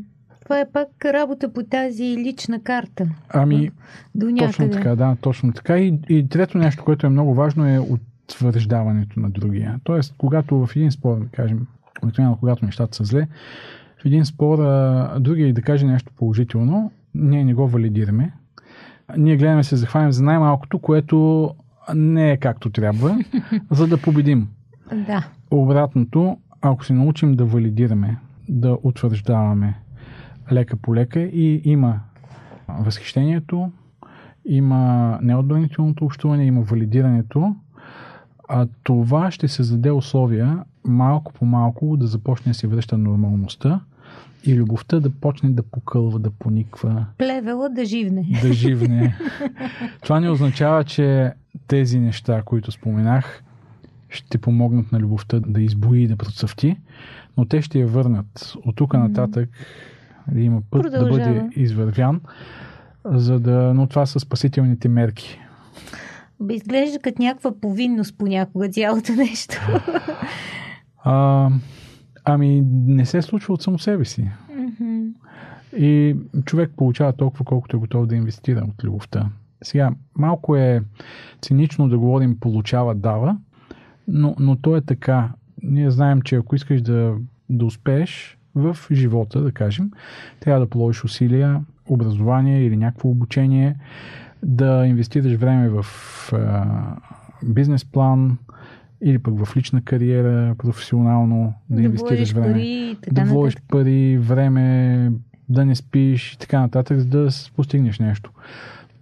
Това 0.43 0.59
е 0.59 0.71
пак 0.71 1.05
работа 1.05 1.53
по 1.53 1.63
тази 1.63 2.03
лична 2.03 2.59
карта. 2.63 3.07
Ами, 3.29 3.71
До 4.15 4.25
някъде. 4.25 4.47
Точно 4.47 4.69
така, 4.69 4.95
да, 4.95 5.17
точно 5.21 5.53
така. 5.53 5.77
И, 5.77 5.99
и 6.09 6.29
трето 6.29 6.57
нещо, 6.57 6.83
което 6.83 7.07
е 7.07 7.09
много 7.09 7.33
важно 7.33 7.69
е 7.69 7.79
утвърждаването 7.79 9.19
на 9.19 9.29
другия. 9.29 9.79
Тоест, 9.83 10.13
когато 10.17 10.65
в 10.65 10.75
един 10.75 10.91
спор, 10.91 11.19
да 11.19 11.27
кажем, 11.27 11.67
обикновено 12.03 12.37
когато 12.37 12.65
нещата 12.65 12.95
са 12.95 13.03
зле, 13.03 13.27
в 14.01 14.05
един 14.05 14.25
спор 14.25 14.59
а, 14.59 15.17
другия 15.19 15.53
да 15.53 15.61
каже 15.61 15.85
нещо 15.85 16.11
положително, 16.15 16.91
ние 17.15 17.43
не 17.43 17.53
го 17.53 17.67
валидираме. 17.67 18.31
Ние 19.17 19.37
гледаме 19.37 19.63
се 19.63 19.75
захванем 19.75 20.11
за 20.11 20.23
най-малкото, 20.23 20.79
което 20.79 21.49
не 21.95 22.31
е 22.31 22.37
както 22.37 22.69
трябва, 22.69 23.17
за 23.71 23.87
да 23.87 24.01
победим. 24.01 24.47
Да. 24.93 25.27
Обратното, 25.51 26.37
ако 26.61 26.85
се 26.85 26.93
научим 26.93 27.33
да 27.33 27.45
валидираме, 27.45 28.17
да 28.49 28.77
утвърждаваме 28.83 29.79
лека 30.51 30.75
по 30.75 30.95
лека 30.95 31.19
и 31.19 31.61
има 31.63 31.99
възхищението, 32.67 33.71
има 34.45 35.19
неотбранителното 35.21 36.05
общуване, 36.05 36.45
има 36.45 36.61
валидирането, 36.61 37.55
а 38.49 38.67
това 38.83 39.31
ще 39.31 39.47
създаде 39.47 39.91
условия 39.91 40.63
малко 40.83 41.33
по 41.33 41.45
малко 41.45 41.97
да 41.97 42.07
започне 42.07 42.49
да 42.49 42.53
се 42.53 42.67
връща 42.67 42.97
нормалността 42.97 43.81
и 44.43 44.55
любовта 44.55 44.99
да 44.99 45.09
почне 45.09 45.49
да 45.49 45.63
покълва, 45.63 46.19
да 46.19 46.29
пониква, 46.31 47.05
Плевела 47.17 47.69
да 47.69 47.85
живне. 47.85 48.25
да 48.41 48.53
живне. 48.53 49.15
Това 50.03 50.19
не 50.19 50.29
означава, 50.29 50.83
че 50.83 51.33
тези 51.67 51.99
неща, 51.99 52.41
които 52.41 52.71
споменах, 52.71 53.43
ще 54.09 54.37
помогнат 54.37 54.91
на 54.91 54.99
любовта 54.99 55.39
да 55.39 55.61
избои 55.61 56.03
и 56.03 56.07
да 56.07 56.15
процъфти, 56.15 56.77
но 57.37 57.45
те 57.45 57.61
ще 57.61 57.79
я 57.79 57.87
върнат. 57.87 58.53
От 58.65 58.75
тук 58.75 58.93
нататък 58.93 59.49
Има 60.35 60.61
път 60.71 60.81
Продължава. 60.81 61.09
да 61.09 61.33
бъде 61.33 61.49
извървян, 61.55 62.21
за 63.05 63.39
да, 63.39 63.73
но 63.75 63.87
това 63.87 64.05
са 64.05 64.19
спасителните 64.19 64.89
мерки. 64.89 65.39
Изглежда 66.49 66.99
като 66.99 67.21
някаква 67.21 67.59
повинност 67.61 68.17
понякога 68.17 68.69
цялото 68.69 69.11
нещо. 69.11 69.55
А, 71.03 71.49
ами, 72.25 72.63
не 72.71 73.05
се 73.05 73.21
случва 73.21 73.53
от 73.53 73.61
само 73.61 73.79
себе 73.79 74.05
си. 74.05 74.27
И 75.77 76.15
човек 76.45 76.71
получава 76.77 77.13
толкова, 77.13 77.45
колкото 77.45 77.77
е 77.77 77.79
готов 77.79 78.07
да 78.07 78.15
инвестира 78.15 78.65
от 78.69 78.83
любовта. 78.83 79.29
Сега, 79.63 79.91
малко 80.17 80.55
е 80.55 80.83
цинично 81.41 81.89
да 81.89 81.97
говорим 81.97 82.39
получава, 82.39 82.95
дава, 82.95 83.37
но, 84.07 84.35
но 84.39 84.55
то 84.55 84.75
е 84.75 84.81
така. 84.81 85.29
Ние 85.63 85.91
знаем, 85.91 86.21
че 86.21 86.35
ако 86.35 86.55
искаш 86.55 86.81
да, 86.81 87.15
да 87.49 87.65
успееш 87.65 88.37
в 88.55 88.77
живота, 88.91 89.41
да 89.41 89.51
кажем, 89.51 89.91
трябва 90.39 90.59
да 90.59 90.69
положиш 90.69 91.03
усилия, 91.03 91.61
образование 91.89 92.63
или 92.63 92.77
някакво 92.77 93.09
обучение, 93.09 93.75
да 94.43 94.85
инвестираш 94.87 95.33
време 95.33 95.69
в 95.69 95.85
а, 96.33 96.65
бизнес 97.43 97.85
план 97.85 98.37
или 99.01 99.19
пък 99.19 99.45
в 99.45 99.57
лична 99.57 99.81
кариера, 99.81 100.55
професионално, 100.57 101.53
да, 101.69 101.75
Да 101.75 101.81
инвестираш 101.81 102.31
време 102.31 102.53
пари 102.53 102.97
да 103.11 103.23
вложиш 103.23 103.55
пари, 103.67 104.17
време, 104.17 105.11
да 105.49 105.65
не 105.65 105.75
спиш 105.75 106.33
и 106.33 106.37
така 106.37 106.59
нататък, 106.59 106.99
за 106.99 107.05
да 107.05 107.29
постигнеш 107.55 107.99
нещо. 107.99 108.31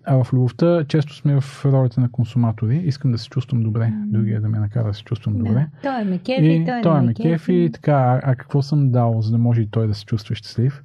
А 0.06 0.24
в 0.24 0.34
любовта 0.34 0.84
често 0.88 1.16
сме 1.16 1.42
в 1.42 1.66
ролята 1.66 2.02
на 2.02 2.12
консуматори. 2.12 2.78
Искам 2.78 3.12
да 3.12 3.18
се 3.18 3.30
чувствам 3.30 3.64
добре, 3.64 3.94
другия 4.06 4.42
да 4.42 4.50
ме 4.50 4.60
накара 4.60 4.88
да 4.88 4.94
се 4.94 5.04
чувствам 5.04 5.38
добре. 5.38 5.68
Да. 5.84 5.96
Той 5.96 6.04
ме 6.04 6.18
кефи, 6.18 6.46
И 6.46 6.66
той, 6.66 6.82
той 6.82 7.02
ме 7.02 7.14
кефи, 7.14 7.54
и 7.54 7.72
така, 7.72 7.94
а, 7.94 8.22
а 8.24 8.36
какво 8.36 8.62
съм 8.62 8.92
дал, 8.92 9.22
за 9.22 9.32
да 9.32 9.38
може 9.38 9.62
и 9.62 9.68
той 9.68 9.88
да 9.88 9.94
се 9.94 10.06
чувства 10.06 10.36
щастлив? 10.36 10.84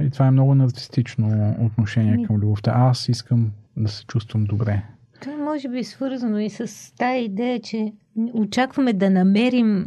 И 0.00 0.10
това 0.10 0.26
е 0.26 0.30
много 0.30 0.54
нарцистично 0.54 1.56
отношение 1.58 2.26
към 2.26 2.36
любовта. 2.36 2.72
Аз 2.74 3.08
искам 3.08 3.50
да 3.76 3.88
се 3.88 4.06
чувствам 4.06 4.44
добре. 4.44 4.82
Това 5.20 5.36
може 5.36 5.68
би 5.68 5.78
е 5.78 5.84
свързано 5.84 6.38
и 6.38 6.50
с 6.50 6.94
тази 6.96 7.18
идея, 7.24 7.60
че 7.60 7.92
очакваме 8.32 8.92
да 8.92 9.10
намерим 9.10 9.86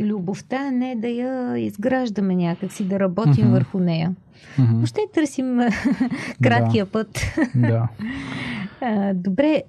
любовта, 0.00 0.56
а 0.56 0.70
не 0.70 0.96
да 0.96 1.08
я 1.08 1.58
изграждаме 1.58 2.36
някакси, 2.36 2.84
да 2.84 3.00
работим 3.00 3.44
Мгм. 3.44 3.52
върху 3.52 3.78
нея. 3.78 4.14
Мгм. 4.58 4.74
Въобще 4.74 5.00
търсим 5.14 5.60
краткия 6.42 6.86
път. 6.86 7.20
Да. 7.54 7.88
Добре, 9.14 9.62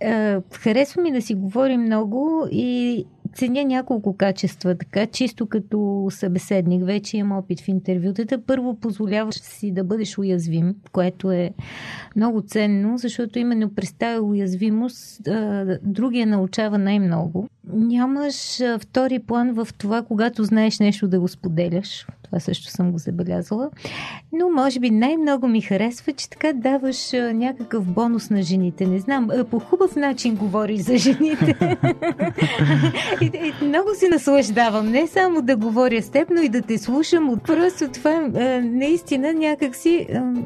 харесва 0.53 1.01
ми 1.01 1.11
да 1.11 1.21
си 1.21 1.35
говорим 1.35 1.81
много 1.81 2.47
и 2.51 3.05
ценя 3.33 3.63
няколко 3.63 4.17
качества, 4.17 4.77
така 4.77 5.05
чисто 5.07 5.45
като 5.45 6.07
събеседник. 6.09 6.85
Вече 6.85 7.17
имам 7.17 7.37
опит 7.37 7.59
в 7.61 7.67
интервютата. 7.67 8.41
Първо 8.45 8.75
позволяваш 8.75 9.35
си 9.35 9.71
да 9.71 9.83
бъдеш 9.83 10.17
уязвим, 10.17 10.75
което 10.91 11.31
е 11.31 11.51
много 12.15 12.41
ценно, 12.41 12.97
защото 12.97 13.39
именно 13.39 13.75
през 13.75 13.93
тази 13.93 14.19
уязвимост 14.19 15.21
другия 15.83 16.27
научава 16.27 16.77
най-много. 16.77 17.47
Нямаш 17.67 18.61
втори 18.79 19.19
план 19.19 19.53
в 19.53 19.67
това, 19.77 20.01
когато 20.01 20.43
знаеш 20.43 20.79
нещо 20.79 21.07
да 21.07 21.19
го 21.19 21.27
споделяш. 21.27 22.07
Това 22.23 22.39
също 22.39 22.71
съм 22.71 22.91
го 22.91 22.97
забелязала. 22.97 23.69
Но 24.33 24.49
може 24.49 24.79
би 24.79 24.89
най-много 24.89 25.47
ми 25.47 25.61
харесва, 25.61 26.13
че 26.13 26.29
така 26.29 26.53
даваш 26.53 27.11
някакъв 27.33 27.85
бонус 27.85 28.29
на 28.29 28.41
жените. 28.41 28.85
Не 28.85 28.99
знам, 28.99 29.29
по 29.51 29.59
хубав 29.59 29.95
начин 29.95 30.35
говориш 30.35 30.79
за 30.81 30.97
жените. 30.97 31.55
и, 33.21 33.25
и, 33.25 33.65
много 33.65 33.89
се 33.95 34.09
наслаждавам. 34.09 34.91
Не 34.91 35.07
само 35.07 35.41
да 35.41 35.55
говоря 35.55 36.01
с 36.01 36.09
теб, 36.09 36.29
но 36.29 36.41
и 36.41 36.49
да 36.49 36.61
те 36.61 36.77
слушам. 36.77 37.39
Просто 37.45 37.87
това 37.87 38.29
наистина 38.63 39.33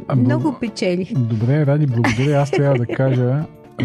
А, 0.07 0.15
бл- 0.15 0.19
много 0.19 0.55
печели. 0.60 1.13
Добре, 1.15 1.65
Ради, 1.65 1.88
благодаря. 1.88 2.41
Аз 2.41 2.51
трябва 2.51 2.77
да 2.77 2.86
кажа 2.86 3.43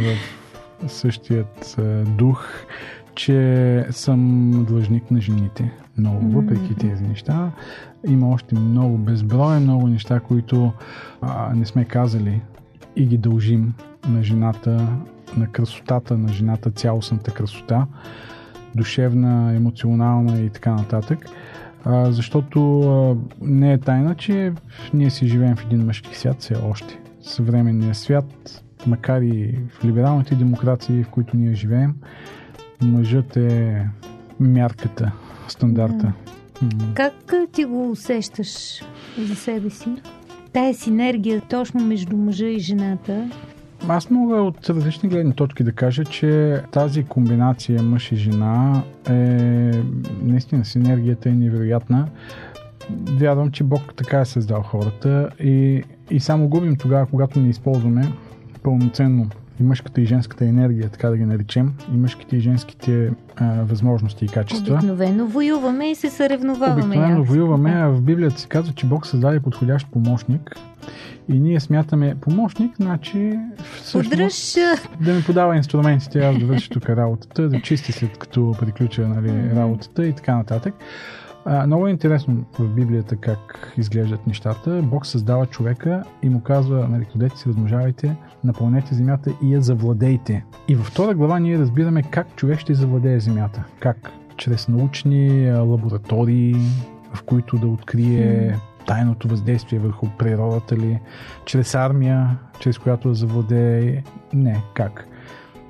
в 0.83 0.89
същият 0.89 1.77
дух, 2.19 2.49
че 3.21 3.87
съм 3.91 4.50
длъжник 4.69 5.11
на 5.11 5.21
жените. 5.21 5.73
Много, 5.99 6.31
въпреки 6.31 6.75
тези 6.75 7.05
неща. 7.05 7.50
Има 8.07 8.31
още 8.31 8.55
много 8.55 8.99
безброй, 8.99 9.61
много 9.61 9.89
неща, 9.89 10.21
които 10.21 10.73
а, 11.21 11.55
не 11.55 11.67
сме 11.67 11.85
казали 11.85 12.41
и 12.97 13.07
ги 13.07 13.19
дължим 13.19 13.75
на 14.09 14.23
жената, 14.23 14.89
на 15.37 15.47
красотата 15.47 16.19
на 16.19 16.29
жената, 16.29 16.71
цялостната 16.71 17.31
красота, 17.31 17.87
душевна, 18.75 19.55
емоционална 19.57 20.41
и 20.41 20.50
така 20.50 20.75
нататък. 20.75 21.27
А, 21.85 22.12
защото 22.12 22.81
а, 22.81 23.17
не 23.41 23.73
е 23.73 23.79
тайна, 23.79 24.15
че 24.15 24.53
ние 24.95 25.11
си 25.11 25.29
живеем 25.29 25.57
в 25.57 25.65
един 25.65 25.87
мъжки 25.87 26.19
свят 26.19 26.37
все 26.41 26.55
още. 26.55 26.99
Съвременният 27.23 27.97
свят, 27.97 28.62
макар 28.87 29.21
и 29.21 29.59
в 29.71 29.85
либералните 29.85 30.35
демокрации, 30.35 31.05
в 31.05 31.09
които 31.09 31.37
ние 31.37 31.55
живеем, 31.55 31.95
мъжът 32.83 33.37
е 33.37 33.87
мярката, 34.41 35.13
стандарта. 35.49 36.13
М. 36.63 36.69
Как 36.95 37.13
ти 37.53 37.65
го 37.65 37.91
усещаш 37.91 38.83
за 39.19 39.35
себе 39.35 39.71
си? 39.71 39.89
Тая 40.53 40.75
синергия 40.75 41.43
точно 41.49 41.81
между 41.81 42.17
мъжа 42.17 42.47
и 42.47 42.59
жената. 42.59 43.31
Аз 43.89 44.11
мога 44.11 44.37
от 44.37 44.71
различни 44.71 45.09
гледни 45.09 45.33
точки 45.33 45.65
да 45.65 45.73
кажа, 45.73 46.05
че 46.05 46.63
тази 46.71 47.05
комбинация 47.05 47.83
мъж 47.83 48.13
и 48.13 48.17
жена 48.17 48.83
е 49.09 49.15
наистина 50.23 50.65
синергията 50.65 51.29
е 51.29 51.33
невероятна. 51.33 52.09
Вярвам, 52.91 53.51
че 53.51 53.65
Бог 53.65 53.95
така 53.97 54.21
е 54.21 54.25
създал 54.25 54.63
хората 54.63 55.31
и, 55.41 55.83
и 56.11 56.21
само 56.21 56.49
губим 56.49 56.77
тогава, 56.77 57.07
когато 57.07 57.41
не 57.41 57.49
използваме 57.49 58.13
пълноценно 58.63 59.27
и 59.61 59.62
мъжката 59.62 60.00
и 60.00 60.07
женската 60.07 60.45
енергия, 60.45 60.88
така 60.88 61.09
да 61.09 61.17
ги 61.17 61.25
наречем, 61.25 61.73
и 61.95 61.97
мъжките 61.97 62.37
и 62.37 62.40
женските 62.40 63.11
а, 63.37 63.62
възможности 63.62 64.25
и 64.25 64.29
качества. 64.29 64.75
Обикновено 64.75 65.26
воюваме 65.26 65.90
и 65.90 65.95
се 65.95 66.11
съревноваваме. 66.11 66.85
Обикновено 66.85 67.25
воюваме, 67.25 67.71
а 67.71 67.88
в 67.88 68.02
Библията 68.02 68.40
се 68.40 68.49
казва, 68.49 68.73
че 68.73 68.87
Бог 68.87 69.07
създаде 69.07 69.40
подходящ 69.40 69.90
помощник. 69.90 70.57
И 71.29 71.40
ние 71.40 71.61
смятаме 71.61 72.17
помощник, 72.21 72.76
значи 72.76 73.38
всъщност 73.83 74.12
Удръж 74.12 74.57
а, 74.57 75.05
да 75.05 75.14
ми 75.14 75.23
подава 75.23 75.57
инструментите, 75.57 76.19
аз 76.19 76.38
да 76.38 76.47
върши 76.47 76.71
тук 76.71 76.88
работата, 76.88 77.49
да 77.49 77.61
чисти 77.61 77.93
след 77.93 78.19
като 78.19 78.55
приключа 78.61 79.09
нали, 79.09 79.50
работата 79.57 80.07
и 80.07 80.12
така 80.12 80.37
нататък. 80.37 80.75
А, 81.45 81.67
много 81.67 81.87
е 81.87 81.91
интересно 81.91 82.45
в 82.59 82.69
Библията 82.69 83.17
как 83.17 83.73
изглеждат 83.77 84.27
нещата. 84.27 84.83
Бог 84.83 85.07
създава 85.07 85.47
човека 85.47 86.03
и 86.23 86.29
му 86.29 86.41
казва, 86.41 86.89
нали, 86.89 87.05
ходете 87.05 87.37
си, 87.37 87.49
размножавайте, 87.49 88.17
напълнете 88.45 88.95
земята 88.95 89.33
и 89.43 89.55
я 89.55 89.61
завладейте. 89.61 90.45
И 90.69 90.75
във 90.75 90.87
втора 90.87 91.15
глава 91.15 91.39
ние 91.39 91.59
разбираме 91.59 92.03
как 92.03 92.37
човек 92.37 92.59
ще 92.59 92.75
завладее 92.75 93.21
земята. 93.21 93.65
Как? 93.81 94.11
Чрез 94.37 94.69
научни 94.69 95.53
лаборатории, 95.53 96.57
в 97.15 97.23
които 97.23 97.59
да 97.59 97.67
открие 97.67 98.57
тайното 98.87 99.29
въздействие 99.29 99.79
върху 99.79 100.07
природата 100.19 100.77
ли, 100.77 101.01
чрез 101.45 101.75
армия, 101.75 102.39
чрез 102.61 102.79
която 102.79 103.09
да 103.09 103.15
завладее. 103.15 104.03
Не, 104.33 104.63
как? 104.75 105.07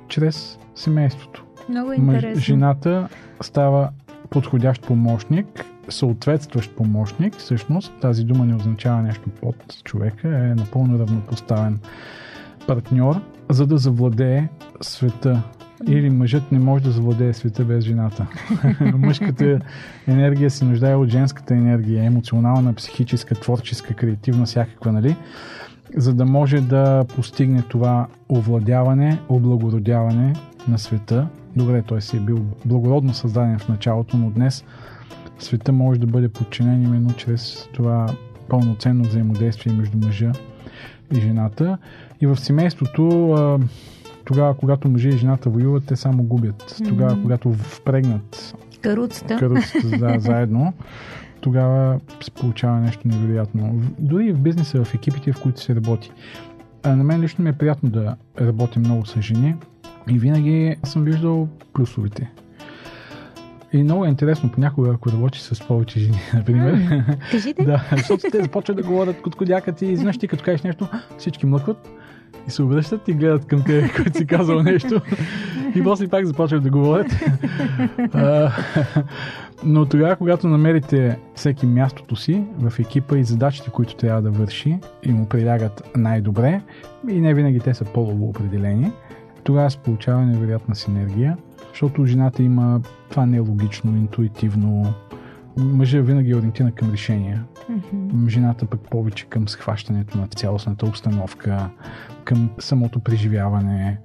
Чрез 0.07 0.59
семейството. 0.75 1.45
много 1.69 1.91
е 1.91 1.95
интересно. 1.95 2.41
жената 2.41 3.09
става 3.41 3.89
подходящ 4.31 4.81
помощник, 4.81 5.65
съответстващ 5.89 6.75
помощник. 6.75 7.35
Всъщност 7.35 7.93
тази 8.01 8.23
дума 8.23 8.45
не 8.45 8.55
означава 8.55 9.01
нещо 9.01 9.29
под 9.41 9.83
човека, 9.83 10.27
е 10.27 10.55
напълно 10.55 10.99
равнопоставен 10.99 11.79
партньор, 12.67 13.15
за 13.49 13.67
да 13.67 13.77
завладее 13.77 14.49
света. 14.81 15.43
Или 15.87 16.09
мъжът 16.09 16.51
не 16.51 16.59
може 16.59 16.83
да 16.83 16.91
завладее 16.91 17.33
света 17.33 17.65
без 17.65 17.83
жената. 17.83 18.27
Мъжката 18.95 19.59
енергия 20.07 20.49
се 20.49 20.65
нуждае 20.65 20.95
от 20.95 21.09
женската 21.09 21.53
енергия, 21.53 22.03
емоционална, 22.03 22.73
психическа, 22.73 23.35
творческа, 23.35 23.93
креативна, 23.93 24.45
всякаква, 24.45 24.91
нали? 24.91 25.15
За 25.97 26.13
да 26.13 26.25
може 26.25 26.61
да 26.61 27.05
постигне 27.15 27.61
това 27.61 28.07
овладяване, 28.29 29.19
облагородяване 29.29 30.33
на 30.67 30.79
света. 30.79 31.27
Добре, 31.55 31.81
той 31.81 32.01
си 32.01 32.17
е 32.17 32.19
бил 32.19 32.45
благородно 32.65 33.13
създаден 33.13 33.59
в 33.59 33.69
началото, 33.69 34.17
но 34.17 34.29
днес 34.29 34.63
света 35.39 35.71
може 35.71 35.99
да 35.99 36.07
бъде 36.07 36.29
подчинен 36.29 36.83
именно 36.83 37.13
чрез 37.13 37.67
това 37.73 38.15
пълноценно 38.49 39.03
взаимодействие 39.03 39.73
между 39.73 39.97
мъжа 39.97 40.31
и 41.15 41.19
жената. 41.19 41.77
И 42.21 42.27
в 42.27 42.37
семейството, 42.37 43.59
тогава, 44.25 44.57
когато 44.57 44.89
мъжа 44.89 45.09
и 45.09 45.17
жената 45.17 45.49
воюват, 45.49 45.83
те 45.85 45.95
само 45.95 46.23
губят. 46.23 46.75
Тогава, 46.87 47.21
когато 47.21 47.53
впрегнат 47.53 48.55
Каруцата. 48.81 49.37
каруцата 49.37 49.97
да, 49.97 50.19
заедно, 50.19 50.73
тогава 51.41 51.99
се 52.23 52.31
получава 52.31 52.79
нещо 52.79 53.07
невероятно. 53.07 53.81
Дори 53.99 54.33
в 54.33 54.39
бизнеса, 54.39 54.83
в 54.83 54.93
екипите, 54.93 55.33
в 55.33 55.41
които 55.41 55.61
се 55.61 55.75
работи. 55.75 56.11
А 56.83 56.95
на 56.95 57.03
мен 57.03 57.21
лично 57.21 57.43
ми 57.43 57.49
е 57.49 57.53
приятно 57.53 57.89
да 57.89 58.15
работя 58.41 58.79
много 58.79 59.05
с 59.05 59.21
жени 59.21 59.55
и 60.09 60.19
винаги 60.19 60.75
съм 60.83 61.03
виждал 61.03 61.47
плюсовете. 61.73 62.31
И 63.73 63.83
много 63.83 64.05
е 64.05 64.09
интересно, 64.09 64.51
понякога, 64.51 64.91
ако 64.93 65.11
работиш 65.11 65.41
с 65.41 65.67
повече 65.67 65.99
жени, 65.99 66.19
например. 66.33 67.03
Кажите. 67.31 67.63
да, 67.65 67.83
защото 67.91 68.23
те 68.31 68.41
започват 68.41 68.77
да 68.77 68.83
говорят 68.83 69.21
коткодякат 69.21 69.81
и 69.81 69.85
изведнъж 69.85 70.17
ти 70.17 70.27
като 70.27 70.43
кажеш 70.43 70.61
нещо, 70.61 70.87
всички 71.17 71.45
млъкват 71.45 72.00
и 72.47 72.51
се 72.51 72.63
обръщат 72.63 73.07
и 73.07 73.13
гледат 73.13 73.45
към 73.45 73.63
те, 73.63 73.91
който 73.97 74.17
си 74.17 74.27
казал 74.27 74.63
нещо. 74.63 75.01
И 75.75 75.83
после 75.83 76.07
пак 76.07 76.25
започват 76.25 76.63
да 76.63 76.69
говорят. 76.69 77.07
Но 79.63 79.85
тогава, 79.85 80.15
когато 80.15 80.47
намерите 80.47 81.19
всеки 81.35 81.65
мястото 81.65 82.15
си 82.15 82.43
в 82.59 82.79
екипа 82.79 83.17
и 83.17 83.23
задачите, 83.23 83.69
които 83.69 83.95
трябва 83.95 84.21
да 84.21 84.31
върши 84.31 84.79
и 85.03 85.11
му 85.11 85.25
прилягат 85.25 85.91
най-добре, 85.95 86.61
и 87.09 87.21
не 87.21 87.33
винаги 87.33 87.59
те 87.59 87.73
са 87.73 87.85
по-лово 87.85 88.25
определени, 88.25 88.91
тогава 89.43 89.71
се 89.71 89.77
получава 89.77 90.21
невероятна 90.21 90.75
синергия, 90.75 91.37
защото 91.69 92.05
жената 92.05 92.43
има 92.43 92.81
това 93.09 93.25
нелогично, 93.25 93.97
интуитивно. 93.97 94.93
Мъжът 95.57 96.07
винаги 96.07 96.31
е 96.31 96.35
ориентиран 96.35 96.71
към 96.71 96.91
решения. 96.91 97.45
Мгм. 97.69 98.27
Жената 98.29 98.65
пък 98.65 98.89
повече 98.89 99.25
към 99.25 99.47
схващането 99.47 100.17
на 100.17 100.27
цялостната 100.27 100.85
обстановка, 100.85 101.69
към 102.23 102.49
самото 102.59 102.99
преживяване. 102.99 103.97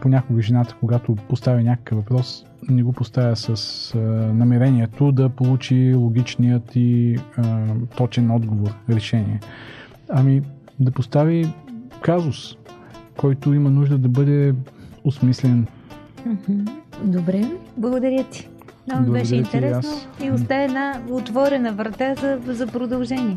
Понякога 0.00 0.42
жената, 0.42 0.76
когато 0.80 1.14
поставя 1.14 1.62
някакъв 1.62 1.98
въпрос, 1.98 2.44
не 2.68 2.82
го 2.82 2.92
поставя 2.92 3.36
с 3.36 3.92
намерението 4.34 5.12
да 5.12 5.28
получи 5.28 5.94
логичният 5.94 6.76
и 6.76 7.18
точен 7.96 8.30
отговор, 8.30 8.70
решение. 8.90 9.40
Ами 10.08 10.42
да 10.80 10.90
постави 10.90 11.52
казус, 12.02 12.56
който 13.16 13.54
има 13.54 13.70
нужда 13.70 13.98
да 13.98 14.08
бъде 14.08 14.54
осмислен. 15.04 15.66
Добре, 17.04 17.50
благодаря 17.76 18.24
ти. 18.24 18.48
Много 18.92 19.12
беше 19.12 19.36
интересно 19.36 19.90
и 20.22 20.30
остава 20.30 20.62
една 20.62 21.00
отворена 21.10 21.72
врата 21.72 22.14
за, 22.14 22.38
за 22.46 22.66
продължение. 22.66 23.36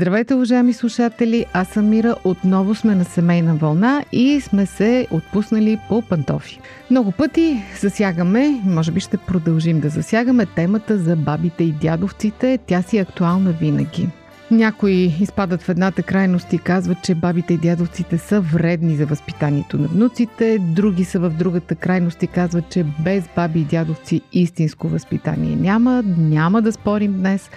Здравейте, 0.00 0.34
уважаеми 0.34 0.72
слушатели! 0.72 1.46
Аз 1.52 1.68
съм 1.68 1.88
Мира. 1.88 2.16
Отново 2.24 2.74
сме 2.74 2.94
на 2.94 3.04
семейна 3.04 3.54
вълна 3.54 4.04
и 4.12 4.40
сме 4.40 4.66
се 4.66 5.06
отпуснали 5.10 5.78
по 5.88 6.02
пантофи. 6.02 6.60
Много 6.90 7.12
пъти 7.12 7.62
засягаме, 7.80 8.60
може 8.64 8.92
би 8.92 9.00
ще 9.00 9.16
продължим 9.16 9.80
да 9.80 9.88
засягаме 9.88 10.46
темата 10.46 10.98
за 10.98 11.16
бабите 11.16 11.64
и 11.64 11.72
дядовците. 11.72 12.58
Тя 12.66 12.82
си 12.82 12.98
е 12.98 13.00
актуална 13.00 13.52
винаги. 13.52 14.08
Някои 14.50 15.14
изпадат 15.20 15.62
в 15.62 15.68
едната 15.68 16.02
крайност 16.02 16.52
и 16.52 16.58
казват, 16.58 16.98
че 17.02 17.14
бабите 17.14 17.54
и 17.54 17.58
дядовците 17.58 18.18
са 18.18 18.40
вредни 18.40 18.96
за 18.96 19.06
възпитанието 19.06 19.78
на 19.78 19.88
внуците, 19.88 20.58
други 20.58 21.04
са 21.04 21.18
в 21.18 21.30
другата 21.30 21.74
крайност 21.74 22.22
и 22.22 22.26
казват, 22.26 22.64
че 22.70 22.84
без 22.84 23.24
баби 23.36 23.60
и 23.60 23.64
дядовци 23.64 24.20
истинско 24.32 24.88
възпитание 24.88 25.56
няма. 25.56 26.02
Няма 26.18 26.62
да 26.62 26.72
спорим 26.72 27.12
днес. 27.12 27.50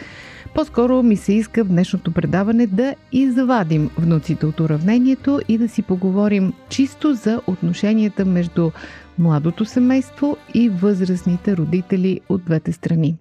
По-скоро 0.55 1.03
ми 1.03 1.15
се 1.15 1.33
иска 1.33 1.63
в 1.63 1.67
днешното 1.67 2.11
предаване 2.11 2.67
да 2.67 2.95
извадим 3.11 3.89
внуците 3.97 4.45
от 4.45 4.59
уравнението 4.59 5.39
и 5.47 5.57
да 5.57 5.67
си 5.67 5.81
поговорим 5.81 6.53
чисто 6.69 7.13
за 7.13 7.41
отношенията 7.47 8.25
между 8.25 8.71
младото 9.19 9.65
семейство 9.65 10.37
и 10.53 10.69
възрастните 10.69 11.57
родители 11.57 12.19
от 12.29 12.45
двете 12.45 12.71
страни. 12.71 13.15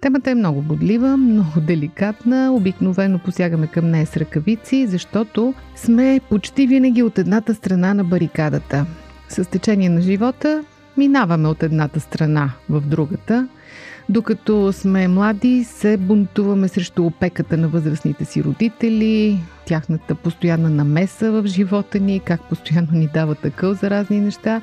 Темата 0.00 0.30
е 0.30 0.34
много 0.34 0.62
бодлива, 0.62 1.16
много 1.16 1.60
деликатна. 1.60 2.52
Обикновено 2.52 3.18
посягаме 3.18 3.66
към 3.66 3.90
нея 3.90 4.06
с 4.06 4.16
ръкавици, 4.16 4.86
защото 4.86 5.54
сме 5.76 6.20
почти 6.30 6.66
винаги 6.66 7.02
от 7.02 7.18
едната 7.18 7.54
страна 7.54 7.94
на 7.94 8.04
барикадата. 8.04 8.86
С 9.28 9.44
течение 9.44 9.88
на 9.88 10.00
живота 10.00 10.64
минаваме 10.96 11.48
от 11.48 11.62
едната 11.62 12.00
страна 12.00 12.50
в 12.70 12.80
другата. 12.80 13.48
Докато 14.08 14.72
сме 14.72 15.08
млади, 15.08 15.64
се 15.64 15.96
бунтуваме 15.96 16.68
срещу 16.68 17.06
опеката 17.06 17.56
на 17.56 17.68
възрастните 17.68 18.24
си 18.24 18.44
родители, 18.44 19.38
тяхната 19.64 20.14
постоянна 20.14 20.70
намеса 20.70 21.32
в 21.32 21.46
живота 21.46 22.00
ни, 22.00 22.20
как 22.20 22.48
постоянно 22.48 22.92
ни 22.92 23.08
дават 23.14 23.38
такъв 23.38 23.80
за 23.80 23.90
разни 23.90 24.20
неща. 24.20 24.62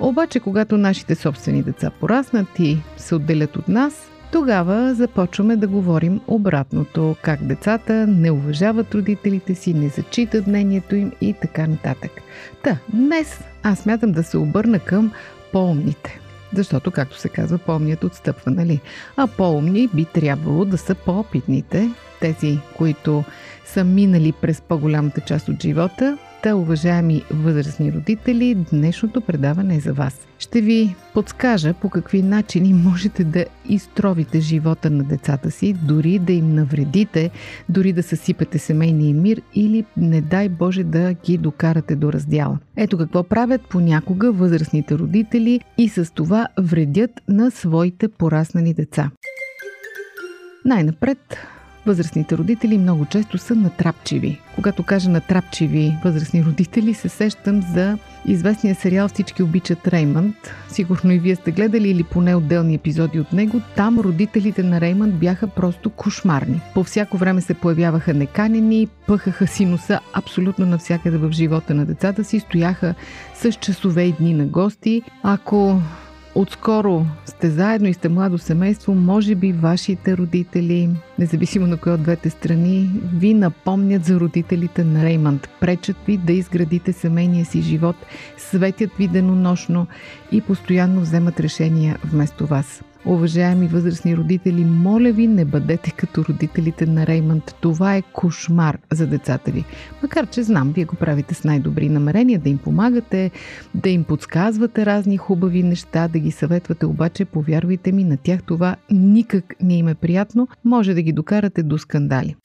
Обаче, 0.00 0.40
когато 0.40 0.76
нашите 0.76 1.14
собствени 1.14 1.62
деца 1.62 1.90
пораснат 2.00 2.58
и 2.58 2.78
се 2.96 3.14
отделят 3.14 3.56
от 3.56 3.68
нас, 3.68 4.10
тогава 4.32 4.94
започваме 4.94 5.56
да 5.56 5.68
говорим 5.68 6.20
обратното, 6.26 7.16
как 7.22 7.46
децата 7.46 8.06
не 8.06 8.30
уважават 8.30 8.94
родителите 8.94 9.54
си, 9.54 9.74
не 9.74 9.88
зачитат 9.88 10.46
мнението 10.46 10.96
им 10.96 11.12
и 11.20 11.34
така 11.42 11.66
нататък. 11.66 12.10
Та, 12.64 12.78
днес 12.92 13.40
аз 13.62 13.78
смятам 13.78 14.12
да 14.12 14.22
се 14.22 14.38
обърна 14.38 14.78
към 14.78 15.12
по-умните. 15.52 16.20
Защото, 16.54 16.90
както 16.90 17.18
се 17.18 17.28
казва, 17.28 17.58
по-умният 17.58 18.04
отстъпва, 18.04 18.50
нали? 18.50 18.80
А 19.16 19.26
по-умни 19.26 19.88
би 19.94 20.04
трябвало 20.04 20.64
да 20.64 20.78
са 20.78 20.94
по-опитните, 20.94 21.90
тези, 22.20 22.58
които 22.76 23.24
са 23.64 23.84
минали 23.84 24.32
през 24.32 24.60
по-голямата 24.60 25.20
част 25.20 25.48
от 25.48 25.62
живота. 25.62 26.18
Та, 26.42 26.54
уважаеми 26.54 27.22
възрастни 27.30 27.92
родители, 27.92 28.54
днешното 28.72 29.20
предаване 29.20 29.76
е 29.76 29.80
за 29.80 29.92
вас. 29.92 30.26
Ще 30.38 30.60
ви 30.60 30.94
подскажа 31.14 31.74
по 31.74 31.90
какви 31.90 32.22
начини 32.22 32.74
можете 32.74 33.24
да 33.24 33.44
изтровите 33.68 34.40
живота 34.40 34.90
на 34.90 35.04
децата 35.04 35.50
си, 35.50 35.72
дори 35.72 36.18
да 36.18 36.32
им 36.32 36.54
навредите, 36.54 37.30
дори 37.68 37.92
да 37.92 38.02
съсипете 38.02 38.58
семейния 38.58 39.14
мир 39.14 39.42
или, 39.54 39.84
не 39.96 40.20
дай 40.20 40.48
Боже, 40.48 40.84
да 40.84 41.12
ги 41.12 41.38
докарате 41.38 41.96
до 41.96 42.12
раздяла. 42.12 42.58
Ето 42.76 42.98
какво 42.98 43.22
правят 43.22 43.60
понякога 43.70 44.32
възрастните 44.32 44.98
родители 44.98 45.60
и 45.78 45.88
с 45.88 46.12
това 46.14 46.48
вредят 46.58 47.10
на 47.28 47.50
своите 47.50 48.08
пораснали 48.08 48.74
деца. 48.74 49.10
Най-напред, 50.64 51.18
възрастните 51.88 52.38
родители 52.38 52.78
много 52.78 53.06
често 53.06 53.38
са 53.38 53.54
натрапчиви. 53.54 54.40
Когато 54.54 54.82
кажа 54.82 55.10
натрапчиви 55.10 55.96
възрастни 56.04 56.44
родители, 56.44 56.94
се 56.94 57.08
сещам 57.08 57.62
за 57.62 57.98
известния 58.26 58.74
сериал 58.74 59.08
Всички 59.08 59.42
обичат 59.42 59.88
Реймънд. 59.88 60.36
Сигурно 60.68 61.12
и 61.12 61.18
вие 61.18 61.36
сте 61.36 61.50
гледали 61.50 61.88
или 61.88 62.04
поне 62.04 62.34
отделни 62.34 62.74
епизоди 62.74 63.20
от 63.20 63.32
него. 63.32 63.60
Там 63.76 63.98
родителите 63.98 64.62
на 64.62 64.80
Реймънд 64.80 65.14
бяха 65.14 65.46
просто 65.46 65.90
кошмарни. 65.90 66.60
По 66.74 66.84
всяко 66.84 67.16
време 67.16 67.40
се 67.40 67.54
появяваха 67.54 68.14
неканени, 68.14 68.88
пъхаха 69.06 69.46
си 69.46 69.64
носа 69.64 70.00
абсолютно 70.12 70.66
навсякъде 70.66 71.16
в 71.16 71.32
живота 71.32 71.74
на 71.74 71.84
децата 71.84 72.24
си, 72.24 72.40
стояха 72.40 72.94
с 73.34 73.52
часове 73.52 74.02
и 74.02 74.12
дни 74.12 74.34
на 74.34 74.46
гости. 74.46 75.02
Ако 75.22 75.80
отскоро 76.40 77.06
сте 77.26 77.50
заедно 77.50 77.88
и 77.88 77.94
сте 77.94 78.08
младо 78.08 78.38
семейство, 78.38 78.94
може 78.94 79.34
би 79.34 79.52
вашите 79.52 80.16
родители, 80.16 80.90
независимо 81.18 81.66
на 81.66 81.76
кой 81.76 81.92
от 81.92 82.02
двете 82.02 82.30
страни, 82.30 82.90
ви 83.14 83.34
напомнят 83.34 84.04
за 84.04 84.20
родителите 84.20 84.84
на 84.84 85.04
Реймънд. 85.04 85.48
Пречат 85.60 85.96
ви 86.06 86.16
да 86.16 86.32
изградите 86.32 86.92
семейния 86.92 87.44
си 87.44 87.60
живот, 87.60 87.96
светят 88.36 88.90
ви 88.98 89.08
денонощно 89.08 89.86
и 90.32 90.40
постоянно 90.40 91.00
вземат 91.00 91.40
решения 91.40 91.98
вместо 92.04 92.46
вас. 92.46 92.82
Уважаеми 93.06 93.66
възрастни 93.66 94.16
родители, 94.16 94.64
моля 94.64 95.12
ви, 95.12 95.26
не 95.26 95.44
бъдете 95.44 95.90
като 95.90 96.24
родителите 96.24 96.86
на 96.86 97.06
Реймънд. 97.06 97.56
Това 97.60 97.96
е 97.96 98.02
кошмар 98.02 98.78
за 98.92 99.06
децата 99.06 99.50
ви. 99.50 99.64
Макар, 100.02 100.26
че 100.26 100.42
знам, 100.42 100.72
вие 100.72 100.84
го 100.84 100.96
правите 100.96 101.34
с 101.34 101.44
най-добри 101.44 101.88
намерения, 101.88 102.38
да 102.38 102.48
им 102.48 102.58
помагате, 102.58 103.30
да 103.74 103.90
им 103.90 104.04
подсказвате 104.04 104.86
разни 104.86 105.16
хубави 105.16 105.62
неща, 105.62 106.08
да 106.08 106.18
ги 106.18 106.30
съветвате, 106.30 106.86
обаче, 106.86 107.24
повярвайте 107.24 107.92
ми, 107.92 108.04
на 108.04 108.16
тях 108.16 108.42
това 108.42 108.76
никак 108.90 109.54
не 109.60 109.74
им 109.74 109.88
е 109.88 109.94
приятно. 109.94 110.48
Може 110.64 110.94
да 110.94 111.02
ги 111.02 111.12
докарате 111.12 111.62
до 111.62 111.78
скандали. 111.78 112.36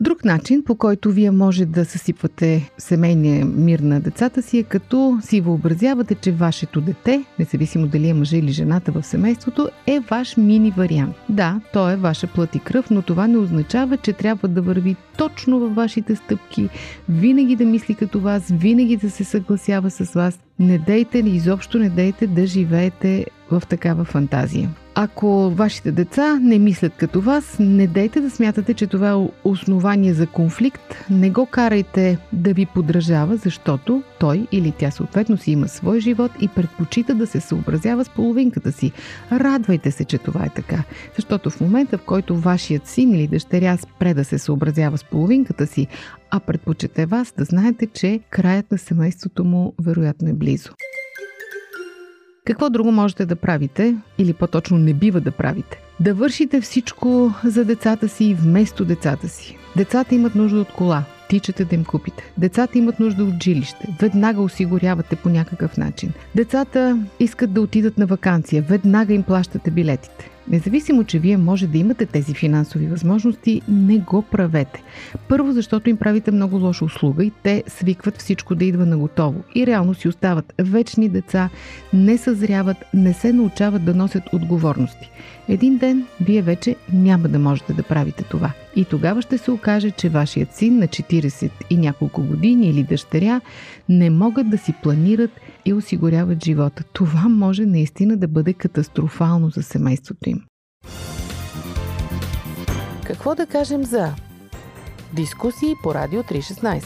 Друг 0.00 0.24
начин, 0.24 0.62
по 0.64 0.74
който 0.74 1.10
вие 1.10 1.30
може 1.30 1.66
да 1.66 1.84
съсипвате 1.84 2.70
семейния 2.78 3.44
мир 3.44 3.78
на 3.78 4.00
децата 4.00 4.42
си 4.42 4.58
е 4.58 4.62
като 4.62 5.18
си 5.22 5.40
въобразявате, 5.40 6.14
че 6.14 6.32
вашето 6.32 6.80
дете, 6.80 7.24
независимо 7.38 7.86
дали 7.86 8.08
е 8.08 8.14
мъжа 8.14 8.36
или 8.36 8.52
жената 8.52 8.92
в 8.92 9.02
семейството, 9.02 9.68
е 9.86 10.00
ваш 10.00 10.36
мини 10.36 10.70
вариант. 10.76 11.16
Да, 11.28 11.60
то 11.72 11.90
е 11.90 11.96
ваша 11.96 12.26
плът 12.26 12.54
и 12.54 12.58
кръв, 12.58 12.90
но 12.90 13.02
това 13.02 13.26
не 13.26 13.38
означава, 13.38 13.96
че 13.96 14.12
трябва 14.12 14.48
да 14.48 14.62
върви 14.62 14.96
точно 15.18 15.58
във 15.58 15.74
вашите 15.74 16.16
стъпки, 16.16 16.68
винаги 17.08 17.56
да 17.56 17.64
мисли 17.64 17.94
като 17.94 18.20
вас, 18.20 18.48
винаги 18.50 18.96
да 18.96 19.10
се 19.10 19.24
съгласява 19.24 19.90
с 19.90 20.12
вас. 20.12 20.38
Не 20.58 20.78
дейте, 20.78 21.18
изобщо 21.18 21.78
не 21.78 21.88
дейте 21.88 22.26
да 22.26 22.46
живеете 22.46 23.26
в 23.50 23.62
такава 23.68 24.04
фантазия. 24.04 24.70
Ако 24.98 25.50
вашите 25.50 25.92
деца 25.92 26.38
не 26.42 26.58
мислят 26.58 26.92
като 26.96 27.20
вас, 27.20 27.56
не 27.60 27.86
дейте 27.86 28.20
да 28.20 28.30
смятате, 28.30 28.74
че 28.74 28.86
това 28.86 29.10
е 29.10 29.28
основание 29.44 30.14
за 30.14 30.26
конфликт. 30.26 30.94
Не 31.10 31.30
го 31.30 31.46
карайте 31.46 32.18
да 32.32 32.52
ви 32.52 32.66
подражава, 32.66 33.36
защото 33.36 34.02
той 34.20 34.46
или 34.52 34.72
тя 34.78 34.90
съответно 34.90 35.36
си 35.36 35.50
има 35.50 35.68
свой 35.68 36.00
живот 36.00 36.32
и 36.40 36.48
предпочита 36.48 37.14
да 37.14 37.26
се 37.26 37.40
съобразява 37.40 38.04
с 38.04 38.08
половинката 38.08 38.72
си. 38.72 38.92
Радвайте 39.32 39.90
се, 39.90 40.04
че 40.04 40.18
това 40.18 40.44
е 40.44 40.50
така. 40.54 40.84
Защото 41.16 41.50
в 41.50 41.60
момента, 41.60 41.98
в 41.98 42.04
който 42.04 42.36
вашият 42.36 42.86
син 42.86 43.14
или 43.14 43.26
дъщеря 43.26 43.76
спре 43.76 44.14
да 44.14 44.24
се 44.24 44.38
съобразява 44.38 44.98
с 44.98 45.04
половинката 45.04 45.66
си, 45.66 45.86
а 46.30 46.40
предпочете 46.40 47.06
вас, 47.06 47.34
да 47.38 47.44
знаете, 47.44 47.86
че 47.86 48.20
краят 48.30 48.72
на 48.72 48.78
семейството 48.78 49.44
му 49.44 49.74
вероятно 49.82 50.28
е 50.28 50.32
близо. 50.32 50.70
Какво 52.46 52.70
друго 52.70 52.92
можете 52.92 53.26
да 53.26 53.36
правите, 53.36 53.96
или 54.18 54.32
по-точно 54.32 54.78
не 54.78 54.94
бива 54.94 55.20
да 55.20 55.30
правите? 55.30 55.80
Да 56.00 56.14
вършите 56.14 56.60
всичко 56.60 57.32
за 57.44 57.64
децата 57.64 58.08
си 58.08 58.34
вместо 58.34 58.84
децата 58.84 59.28
си. 59.28 59.56
Децата 59.76 60.14
имат 60.14 60.34
нужда 60.34 60.60
от 60.60 60.72
кола, 60.72 61.04
тичате 61.28 61.64
да 61.64 61.74
им 61.74 61.84
купите. 61.84 62.32
Децата 62.38 62.78
имат 62.78 63.00
нужда 63.00 63.24
от 63.24 63.42
жилище. 63.42 63.88
Веднага 64.00 64.42
осигурявате 64.42 65.16
по 65.16 65.28
някакъв 65.28 65.76
начин. 65.76 66.12
Децата 66.34 66.98
искат 67.20 67.52
да 67.52 67.60
отидат 67.60 67.98
на 67.98 68.06
вакансия. 68.06 68.62
Веднага 68.62 69.14
им 69.14 69.22
плащате 69.22 69.70
билетите. 69.70 70.30
Независимо, 70.48 71.04
че 71.04 71.18
вие 71.18 71.36
може 71.36 71.66
да 71.66 71.78
имате 71.78 72.06
тези 72.06 72.34
финансови 72.34 72.86
възможности, 72.86 73.62
не 73.68 73.98
го 73.98 74.22
правете. 74.22 74.82
Първо, 75.28 75.52
защото 75.52 75.90
им 75.90 75.96
правите 75.96 76.30
много 76.30 76.56
лоша 76.56 76.84
услуга 76.84 77.24
и 77.24 77.32
те 77.42 77.64
свикват 77.66 78.18
всичко 78.18 78.54
да 78.54 78.64
идва 78.64 78.86
на 78.86 78.98
готово. 78.98 79.44
И 79.54 79.66
реално 79.66 79.94
си 79.94 80.08
остават 80.08 80.54
вечни 80.58 81.08
деца, 81.08 81.48
не 81.92 82.18
съзряват, 82.18 82.76
не 82.94 83.12
се 83.12 83.32
научават 83.32 83.84
да 83.84 83.94
носят 83.94 84.22
отговорности. 84.32 85.10
Един 85.48 85.78
ден 85.78 86.06
вие 86.20 86.42
вече 86.42 86.76
няма 86.92 87.28
да 87.28 87.38
можете 87.38 87.72
да 87.72 87.82
правите 87.82 88.24
това. 88.24 88.52
И 88.76 88.84
тогава 88.84 89.22
ще 89.22 89.38
се 89.38 89.50
окаже, 89.50 89.90
че 89.90 90.08
вашият 90.08 90.54
син 90.54 90.78
на 90.78 90.88
40 90.88 91.50
и 91.70 91.76
няколко 91.76 92.22
години 92.22 92.68
или 92.68 92.82
дъщеря 92.82 93.40
не 93.88 94.10
могат 94.10 94.50
да 94.50 94.58
си 94.58 94.74
планират 94.82 95.30
и 95.66 95.72
осигуряват 95.72 96.44
живота. 96.44 96.84
Това 96.92 97.28
може 97.28 97.66
наистина 97.66 98.16
да 98.16 98.28
бъде 98.28 98.52
катастрофално 98.52 99.50
за 99.50 99.62
семейството 99.62 100.30
им. 100.30 100.42
Какво 103.04 103.34
да 103.34 103.46
кажем 103.46 103.84
за 103.84 104.14
дискусии 105.12 105.74
по 105.82 105.94
Радио 105.94 106.22
316? 106.22 106.84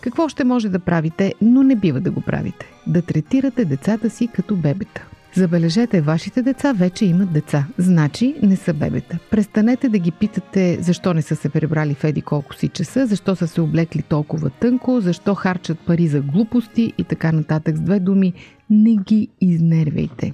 Какво 0.00 0.28
ще 0.28 0.44
може 0.44 0.68
да 0.68 0.78
правите, 0.78 1.34
но 1.40 1.62
не 1.62 1.76
бива 1.76 2.00
да 2.00 2.10
го 2.10 2.20
правите? 2.20 2.66
Да 2.86 3.02
третирате 3.02 3.64
децата 3.64 4.10
си 4.10 4.28
като 4.34 4.56
бебета. 4.56 5.06
Забележете, 5.36 6.00
вашите 6.00 6.42
деца 6.42 6.72
вече 6.72 7.04
имат 7.04 7.32
деца. 7.32 7.66
Значи 7.78 8.34
не 8.42 8.56
са 8.56 8.74
бебета. 8.74 9.18
Престанете 9.30 9.88
да 9.88 9.98
ги 9.98 10.10
питате 10.10 10.78
защо 10.80 11.14
не 11.14 11.22
са 11.22 11.36
се 11.36 11.48
пребрали 11.48 11.94
в 11.94 12.04
еди 12.04 12.22
колко 12.22 12.54
си 12.54 12.68
часа, 12.68 13.06
защо 13.06 13.36
са 13.36 13.46
се 13.46 13.60
облекли 13.60 14.02
толкова 14.02 14.50
тънко, 14.50 15.00
защо 15.00 15.34
харчат 15.34 15.78
пари 15.78 16.08
за 16.08 16.20
глупости 16.20 16.92
и 16.98 17.04
така 17.04 17.32
нататък. 17.32 17.76
С 17.76 17.80
две 17.80 18.00
думи, 18.00 18.32
не 18.70 18.96
ги 18.96 19.28
изнервяйте. 19.40 20.32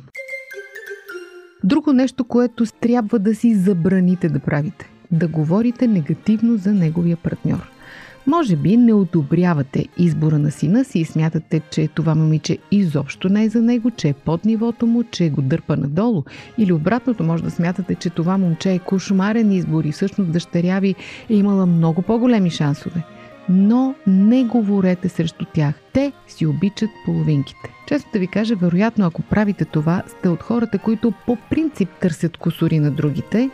Друго 1.65 1.93
нещо, 1.93 2.25
което 2.25 2.65
трябва 2.81 3.19
да 3.19 3.35
си 3.35 3.55
забраните 3.55 4.29
да 4.29 4.39
правите. 4.39 4.91
Да 5.13 5.29
говорите 5.29 5.87
негативно 5.87 6.57
за 6.57 6.73
неговия 6.73 7.17
партньор– 7.17 7.71
може 8.27 8.57
би 8.57 8.77
не 8.77 8.93
одобрявате 8.93 9.87
избора 9.99 10.39
на 10.39 10.51
сина 10.51 10.85
си 10.85 10.99
и 10.99 11.05
смятате, 11.05 11.61
че 11.71 11.89
това 11.89 12.15
момиче 12.15 12.59
изобщо 12.71 13.29
не 13.29 13.45
е 13.45 13.49
за 13.49 13.63
него, 13.63 13.91
че 13.91 14.09
е 14.09 14.13
под 14.13 14.45
нивото 14.45 14.87
му, 14.87 15.05
че 15.11 15.31
го 15.31 15.43
дърпа 15.43 15.77
надолу. 15.77 16.25
Или 16.59 16.73
обратното, 16.73 17.25
може 17.25 17.43
да 17.43 17.51
смятате, 17.51 17.95
че 17.95 18.11
това 18.11 18.39
момче 18.39 18.73
е 18.73 18.79
кошмарен 18.79 19.53
избор 19.53 19.85
и 19.85 19.93
всъщност 19.93 20.33
дъщеря 20.33 20.81
ви 20.81 20.95
е 21.31 21.35
имала 21.35 21.67
много 21.67 22.03
по-големи 22.03 22.51
шансове. 22.51 23.03
Но 23.49 23.95
не 24.07 24.45
говорете 24.45 25.09
срещу 25.09 25.45
тях. 25.55 25.75
Те 25.93 26.13
си 26.29 26.47
обичат 26.47 26.91
половинките. 27.05 27.73
Често 27.87 28.09
да 28.13 28.19
ви 28.19 28.27
кажа, 28.27 28.57
вероятно, 28.57 29.07
ако 29.07 29.23
правите 29.23 29.65
това, 29.65 30.03
сте 30.07 30.29
от 30.29 30.43
хората, 30.43 30.79
които 30.79 31.13
по 31.27 31.37
принцип 31.51 31.89
търсят 32.01 32.37
косори 32.37 32.79
на 32.79 32.91
другите 32.91 33.51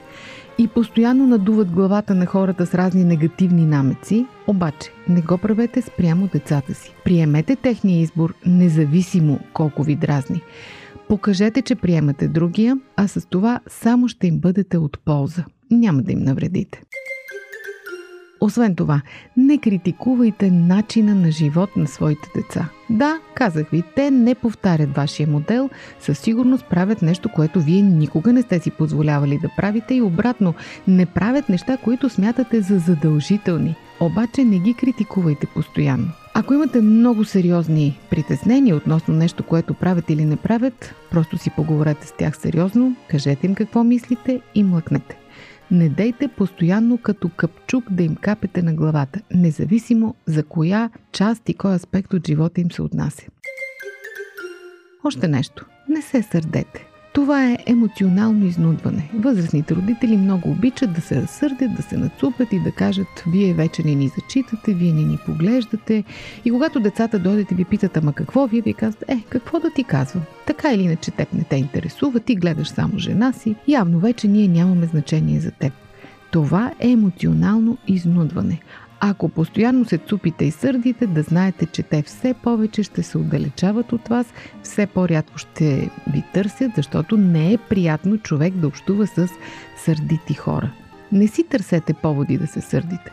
и 0.59 0.69
постоянно 0.69 1.27
надуват 1.27 1.71
главата 1.71 2.15
на 2.15 2.27
хората 2.27 2.67
с 2.67 2.75
разни 2.75 3.05
негативни 3.05 3.67
намеци, 3.67 4.27
обаче 4.47 4.91
не 5.09 5.21
го 5.21 5.39
правете 5.39 5.83
спрямо 5.83 6.29
децата 6.33 6.75
си. 6.75 6.95
Приемете 7.05 7.57
техния 7.57 8.01
избор, 8.01 8.35
независимо 8.47 9.41
колко 9.53 9.83
ви 9.83 9.97
дразни. 9.97 10.41
Покажете, 11.09 11.63
че 11.63 11.75
приемате 11.75 12.29
другия, 12.29 12.79
а 12.97 13.09
с 13.09 13.27
това 13.29 13.61
само 13.69 14.09
ще 14.09 14.27
им 14.27 14.39
бъдете 14.39 14.79
от 14.79 14.99
полза. 15.05 15.45
Няма 15.71 16.03
да 16.03 16.13
им 16.13 16.19
навредите. 16.19 16.83
Освен 18.47 18.75
това, 18.75 19.01
не 19.37 19.59
критикувайте 19.59 20.51
начина 20.51 21.15
на 21.15 21.31
живот 21.31 21.77
на 21.77 21.87
своите 21.87 22.29
деца. 22.37 22.69
Да, 22.91 23.19
казах 23.35 23.71
ви, 23.71 23.83
те 23.97 24.11
не 24.11 24.35
повтарят 24.35 24.97
вашия 24.97 25.29
модел, 25.29 25.71
със 26.01 26.19
сигурност 26.19 26.65
правят 26.71 27.03
нещо, 27.03 27.29
което 27.29 27.61
вие 27.61 27.83
никога 27.83 28.33
не 28.33 28.43
сте 28.43 28.59
си 28.59 28.71
позволявали 28.71 29.39
да 29.39 29.49
правите 29.57 29.95
и 29.95 30.03
обратно, 30.03 30.55
не 30.89 31.07
правят 31.07 31.49
неща, 31.49 31.77
които 31.77 32.09
смятате 32.09 32.61
за 32.61 32.79
задължителни. 32.79 33.77
Обаче 34.01 34.45
не 34.45 34.59
ги 34.59 34.75
критикувайте 34.75 35.47
постоянно. 35.47 36.09
Ако 36.35 36.55
имате 36.55 36.81
много 36.81 37.25
сериозни 37.25 37.99
притеснения 38.11 38.77
относно 38.77 39.15
нещо, 39.15 39.43
което 39.43 39.75
правят 39.75 40.11
или 40.11 40.25
не 40.25 40.37
правят, 40.37 40.95
просто 41.11 41.39
си 41.39 41.51
поговорете 41.57 42.07
с 42.07 42.13
тях 42.13 42.37
сериозно, 42.37 42.97
кажете 43.09 43.47
им 43.47 43.55
какво 43.55 43.85
мислите 43.85 44.41
и 44.55 44.63
млъкнете. 44.63 45.17
Не 45.71 45.89
дейте 45.89 46.29
постоянно 46.29 46.99
като 46.99 47.29
капчук 47.29 47.85
да 47.91 48.03
им 48.03 48.17
капете 48.17 48.63
на 48.63 48.75
главата, 48.75 49.21
независимо 49.35 50.15
за 50.27 50.45
коя 50.45 50.91
част 51.13 51.49
и 51.49 51.55
кой 51.55 51.75
аспект 51.75 52.13
от 52.13 52.27
живота 52.27 52.61
им 52.61 52.73
се 52.73 52.83
отнася. 52.83 53.27
Още 55.05 55.29
нещо. 55.29 55.67
Не 55.89 56.03
се 56.03 56.23
сърдете. 56.23 56.86
Това 57.17 57.51
е 57.51 57.59
емоционално 57.67 58.47
изнудване. 58.47 59.11
Възрастните 59.15 59.75
родители 59.75 60.17
много 60.17 60.51
обичат 60.51 60.93
да 60.93 61.01
се 61.01 61.23
разсърдят, 61.23 61.75
да 61.75 61.83
се 61.83 61.97
нацупят 61.97 62.53
и 62.53 62.61
да 62.61 62.73
кажат 62.73 63.07
вие 63.33 63.55
вече 63.55 63.83
не 63.83 63.95
ни 63.95 64.09
зачитате, 64.09 64.75
вие 64.75 64.93
не 64.93 65.03
ни 65.03 65.19
поглеждате. 65.27 66.05
И 66.45 66.51
когато 66.51 66.81
децата 66.81 67.19
дойдат 67.19 67.51
и 67.51 67.55
ви 67.55 67.65
питат 67.65 67.97
ама 67.97 68.13
какво, 68.13 68.47
вие 68.47 68.61
ви 68.61 68.75
казват 68.75 69.05
е, 69.09 69.25
какво 69.29 69.61
да 69.61 69.71
ти 69.71 69.85
казвам? 69.85 70.23
Така 70.47 70.73
или 70.73 70.83
иначе 70.83 71.11
теб 71.11 71.33
не 71.33 71.45
те 71.45 71.57
интересува, 71.57 72.21
ти 72.21 72.35
гледаш 72.35 72.69
само 72.69 72.99
жена 72.99 73.33
си, 73.33 73.55
явно 73.69 73.99
вече 73.99 74.29
ние 74.29 74.49
нямаме 74.49 74.87
значение 74.87 75.41
за 75.41 75.51
теб. 75.51 75.73
Това 76.31 76.73
е 76.81 76.91
емоционално 76.91 77.79
изнудване. 77.89 78.61
Ако 79.01 79.29
постоянно 79.29 79.85
се 79.85 79.99
цупите 79.99 80.45
и 80.45 80.51
сърдите, 80.51 81.07
да 81.07 81.23
знаете, 81.23 81.67
че 81.67 81.83
те 81.83 82.03
все 82.03 82.35
повече 82.35 82.83
ще 82.83 83.03
се 83.03 83.19
отдалечават 83.19 83.93
от 83.93 84.09
вас, 84.09 84.27
все 84.63 84.87
по-рядко 84.87 85.39
ще 85.39 85.91
ви 86.13 86.25
търсят, 86.35 86.73
защото 86.77 87.17
не 87.17 87.53
е 87.53 87.59
приятно 87.59 88.19
човек 88.19 88.55
да 88.55 88.67
общува 88.67 89.07
с 89.07 89.29
сърдити 89.85 90.35
хора. 90.35 90.71
Не 91.13 91.27
си 91.27 91.45
търсете 91.45 91.95
поводи 91.95 92.39
да 92.39 92.47
се 92.47 92.61
сърдите. 92.61 93.11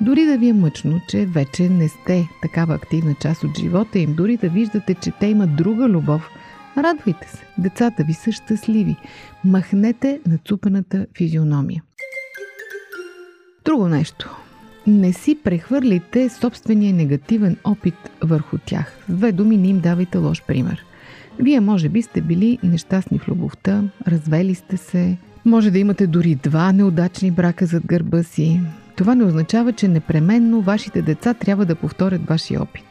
Дори 0.00 0.24
да 0.24 0.38
ви 0.38 0.48
е 0.48 0.52
мъчно, 0.52 1.00
че 1.08 1.26
вече 1.26 1.68
не 1.68 1.88
сте 1.88 2.28
такава 2.42 2.74
активна 2.74 3.14
част 3.14 3.44
от 3.44 3.58
живота 3.58 3.98
им, 3.98 4.14
дори 4.14 4.36
да 4.36 4.48
виждате, 4.48 4.94
че 4.94 5.10
те 5.10 5.26
имат 5.26 5.56
друга 5.56 5.88
любов, 5.88 6.30
радвайте 6.76 7.28
се. 7.28 7.46
Децата 7.58 8.04
ви 8.04 8.14
са 8.14 8.32
щастливи. 8.32 8.96
Махнете 9.44 10.20
нацупената 10.26 11.06
физиономия. 11.16 11.82
Друго 13.64 13.88
нещо 13.88 14.36
не 14.88 15.12
си 15.12 15.38
прехвърлите 15.44 16.28
собствения 16.28 16.94
негативен 16.94 17.56
опит 17.64 17.94
върху 18.22 18.58
тях. 18.58 18.98
С 19.08 19.12
две 19.12 19.32
думи 19.32 19.56
не 19.56 19.68
им 19.68 19.80
давайте 19.80 20.18
лош 20.18 20.42
пример. 20.46 20.84
Вие 21.38 21.60
може 21.60 21.88
би 21.88 22.02
сте 22.02 22.20
били 22.20 22.58
нещастни 22.62 23.18
в 23.18 23.28
любовта, 23.28 23.82
развели 24.06 24.54
сте 24.54 24.76
се, 24.76 25.16
може 25.44 25.70
да 25.70 25.78
имате 25.78 26.06
дори 26.06 26.34
два 26.34 26.72
неудачни 26.72 27.30
брака 27.30 27.66
зад 27.66 27.86
гърба 27.86 28.22
си. 28.22 28.60
Това 28.98 29.14
не 29.14 29.24
означава, 29.24 29.72
че 29.72 29.88
непременно 29.88 30.60
вашите 30.60 31.02
деца 31.02 31.34
трябва 31.34 31.66
да 31.66 31.74
повторят 31.74 32.26
вашия 32.26 32.62
опит. 32.62 32.84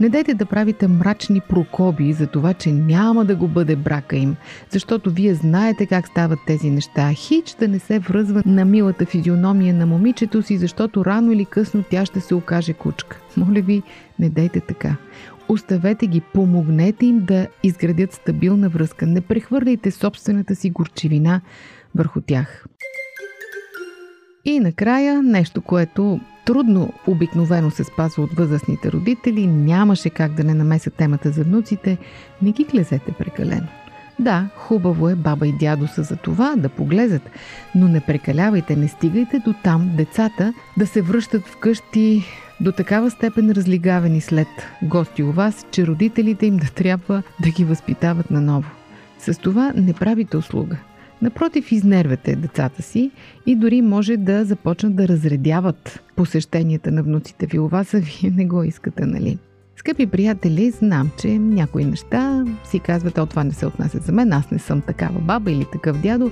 Не 0.00 0.08
дайте 0.08 0.34
да 0.34 0.46
правите 0.46 0.88
мрачни 0.88 1.40
прокоби 1.40 2.12
за 2.12 2.26
това, 2.26 2.54
че 2.54 2.72
няма 2.72 3.24
да 3.24 3.36
го 3.36 3.48
бъде 3.48 3.76
брака 3.76 4.16
им, 4.16 4.36
защото 4.70 5.10
вие 5.10 5.34
знаете 5.34 5.86
как 5.86 6.08
стават 6.08 6.38
тези 6.46 6.70
неща. 6.70 7.12
Хич 7.12 7.54
да 7.60 7.68
не 7.68 7.78
се 7.78 7.98
връзва 7.98 8.42
на 8.46 8.64
милата 8.64 9.06
физиономия 9.06 9.74
на 9.74 9.86
момичето 9.86 10.42
си, 10.42 10.58
защото 10.58 11.04
рано 11.04 11.32
или 11.32 11.44
късно 11.44 11.84
тя 11.90 12.06
ще 12.06 12.20
се 12.20 12.34
окаже 12.34 12.72
кучка. 12.72 13.20
Моля 13.36 13.60
ви, 13.60 13.82
не 14.18 14.28
дайте 14.28 14.60
така. 14.60 14.96
Оставете 15.48 16.06
ги, 16.06 16.20
помогнете 16.20 17.06
им 17.06 17.24
да 17.24 17.46
изградят 17.62 18.12
стабилна 18.12 18.68
връзка. 18.68 19.06
Не 19.06 19.20
прехвърляйте 19.20 19.90
собствената 19.90 20.54
си 20.54 20.70
горчивина 20.70 21.40
върху 21.94 22.20
тях. 22.20 22.66
И 24.44 24.60
накрая 24.60 25.22
нещо, 25.22 25.62
което 25.62 26.20
трудно 26.44 26.92
обикновено 27.06 27.70
се 27.70 27.84
спазва 27.84 28.22
от 28.22 28.32
възрастните 28.32 28.92
родители, 28.92 29.46
нямаше 29.46 30.10
как 30.10 30.32
да 30.32 30.44
не 30.44 30.54
намеса 30.54 30.90
темата 30.90 31.30
за 31.30 31.44
внуците, 31.44 31.98
не 32.42 32.52
ги 32.52 32.64
глезете 32.64 33.12
прекалено. 33.18 33.68
Да, 34.18 34.48
хубаво 34.56 35.08
е 35.08 35.14
баба 35.14 35.46
и 35.46 35.52
дядо 35.52 35.86
са 35.86 36.02
за 36.02 36.16
това 36.16 36.56
да 36.56 36.68
поглезат, 36.68 37.30
но 37.74 37.88
не 37.88 38.00
прекалявайте, 38.00 38.76
не 38.76 38.88
стигайте 38.88 39.38
до 39.38 39.54
там 39.64 39.90
децата 39.96 40.54
да 40.78 40.86
се 40.86 41.02
връщат 41.02 41.46
вкъщи 41.46 42.24
до 42.60 42.72
такава 42.72 43.10
степен 43.10 43.50
разлигавани 43.50 44.20
след 44.20 44.48
гости 44.82 45.22
у 45.22 45.32
вас, 45.32 45.66
че 45.70 45.86
родителите 45.86 46.46
им 46.46 46.56
да 46.56 46.66
трябва 46.66 47.22
да 47.42 47.50
ги 47.50 47.64
възпитават 47.64 48.30
наново. 48.30 48.70
С 49.18 49.38
това 49.38 49.72
не 49.76 49.92
правите 49.92 50.36
услуга. 50.36 50.76
Напротив, 51.24 51.72
изнервете 51.72 52.36
децата 52.36 52.82
си 52.82 53.10
и 53.46 53.56
дори 53.56 53.82
може 53.82 54.16
да 54.16 54.44
започнат 54.44 54.96
да 54.96 55.08
разредяват 55.08 56.00
посещенията 56.16 56.90
на 56.90 57.02
внуците 57.02 57.46
ви 57.46 57.58
у 57.58 57.68
вас, 57.68 57.94
а 57.94 57.98
вие 58.20 58.30
не 58.30 58.46
го 58.46 58.62
искате, 58.62 59.06
нали? 59.06 59.38
Скъпи 59.76 60.06
приятели, 60.06 60.70
знам, 60.70 61.10
че 61.20 61.38
някои 61.38 61.84
неща 61.84 62.44
си 62.64 62.78
казвате, 62.78 63.20
от 63.20 63.30
това 63.30 63.44
не 63.44 63.52
се 63.52 63.66
отнасят 63.66 64.02
за 64.02 64.12
мен, 64.12 64.32
аз 64.32 64.50
не 64.50 64.58
съм 64.58 64.80
такава 64.80 65.20
баба 65.20 65.50
или 65.50 65.66
такъв 65.72 66.00
дядо. 66.00 66.30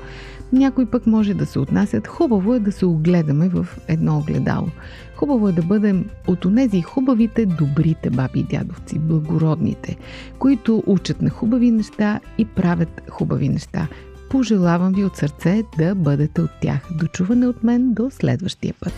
Някой 0.52 0.86
пък 0.86 1.06
може 1.06 1.34
да 1.34 1.46
се 1.46 1.58
отнасят. 1.58 2.06
Хубаво 2.06 2.54
е 2.54 2.58
да 2.58 2.72
се 2.72 2.86
огледаме 2.86 3.48
в 3.48 3.66
едно 3.88 4.18
огледало. 4.18 4.68
Хубаво 5.16 5.48
е 5.48 5.52
да 5.52 5.62
бъдем 5.62 6.04
от 6.26 6.44
онези 6.44 6.82
хубавите, 6.82 7.46
добрите 7.46 8.10
баби 8.10 8.40
и 8.40 8.42
дядовци, 8.42 8.98
благородните, 8.98 9.96
които 10.38 10.82
учат 10.86 11.22
на 11.22 11.30
хубави 11.30 11.70
неща 11.70 12.20
и 12.38 12.44
правят 12.44 13.02
хубави 13.10 13.48
неща. 13.48 13.88
Пожелавам 14.32 14.92
ви 14.92 15.04
от 15.04 15.16
сърце 15.16 15.62
да 15.78 15.94
бъдете 15.94 16.40
от 16.40 16.50
тях. 16.62 16.88
Дочуване 16.90 17.46
от 17.46 17.62
мен 17.62 17.94
до 17.94 18.10
следващия 18.10 18.74
път. 18.80 18.92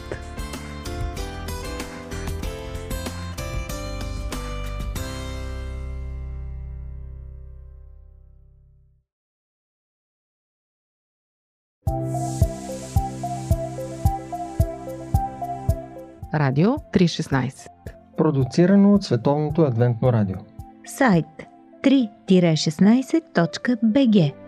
Радио 16.34 16.70
316 16.70 17.68
Продуцирано 18.16 18.94
от 18.94 19.04
Световното 19.04 19.62
адвентно 19.62 20.12
радио. 20.12 20.36
Сайт 20.86 21.26
3-16.bg 21.82 24.43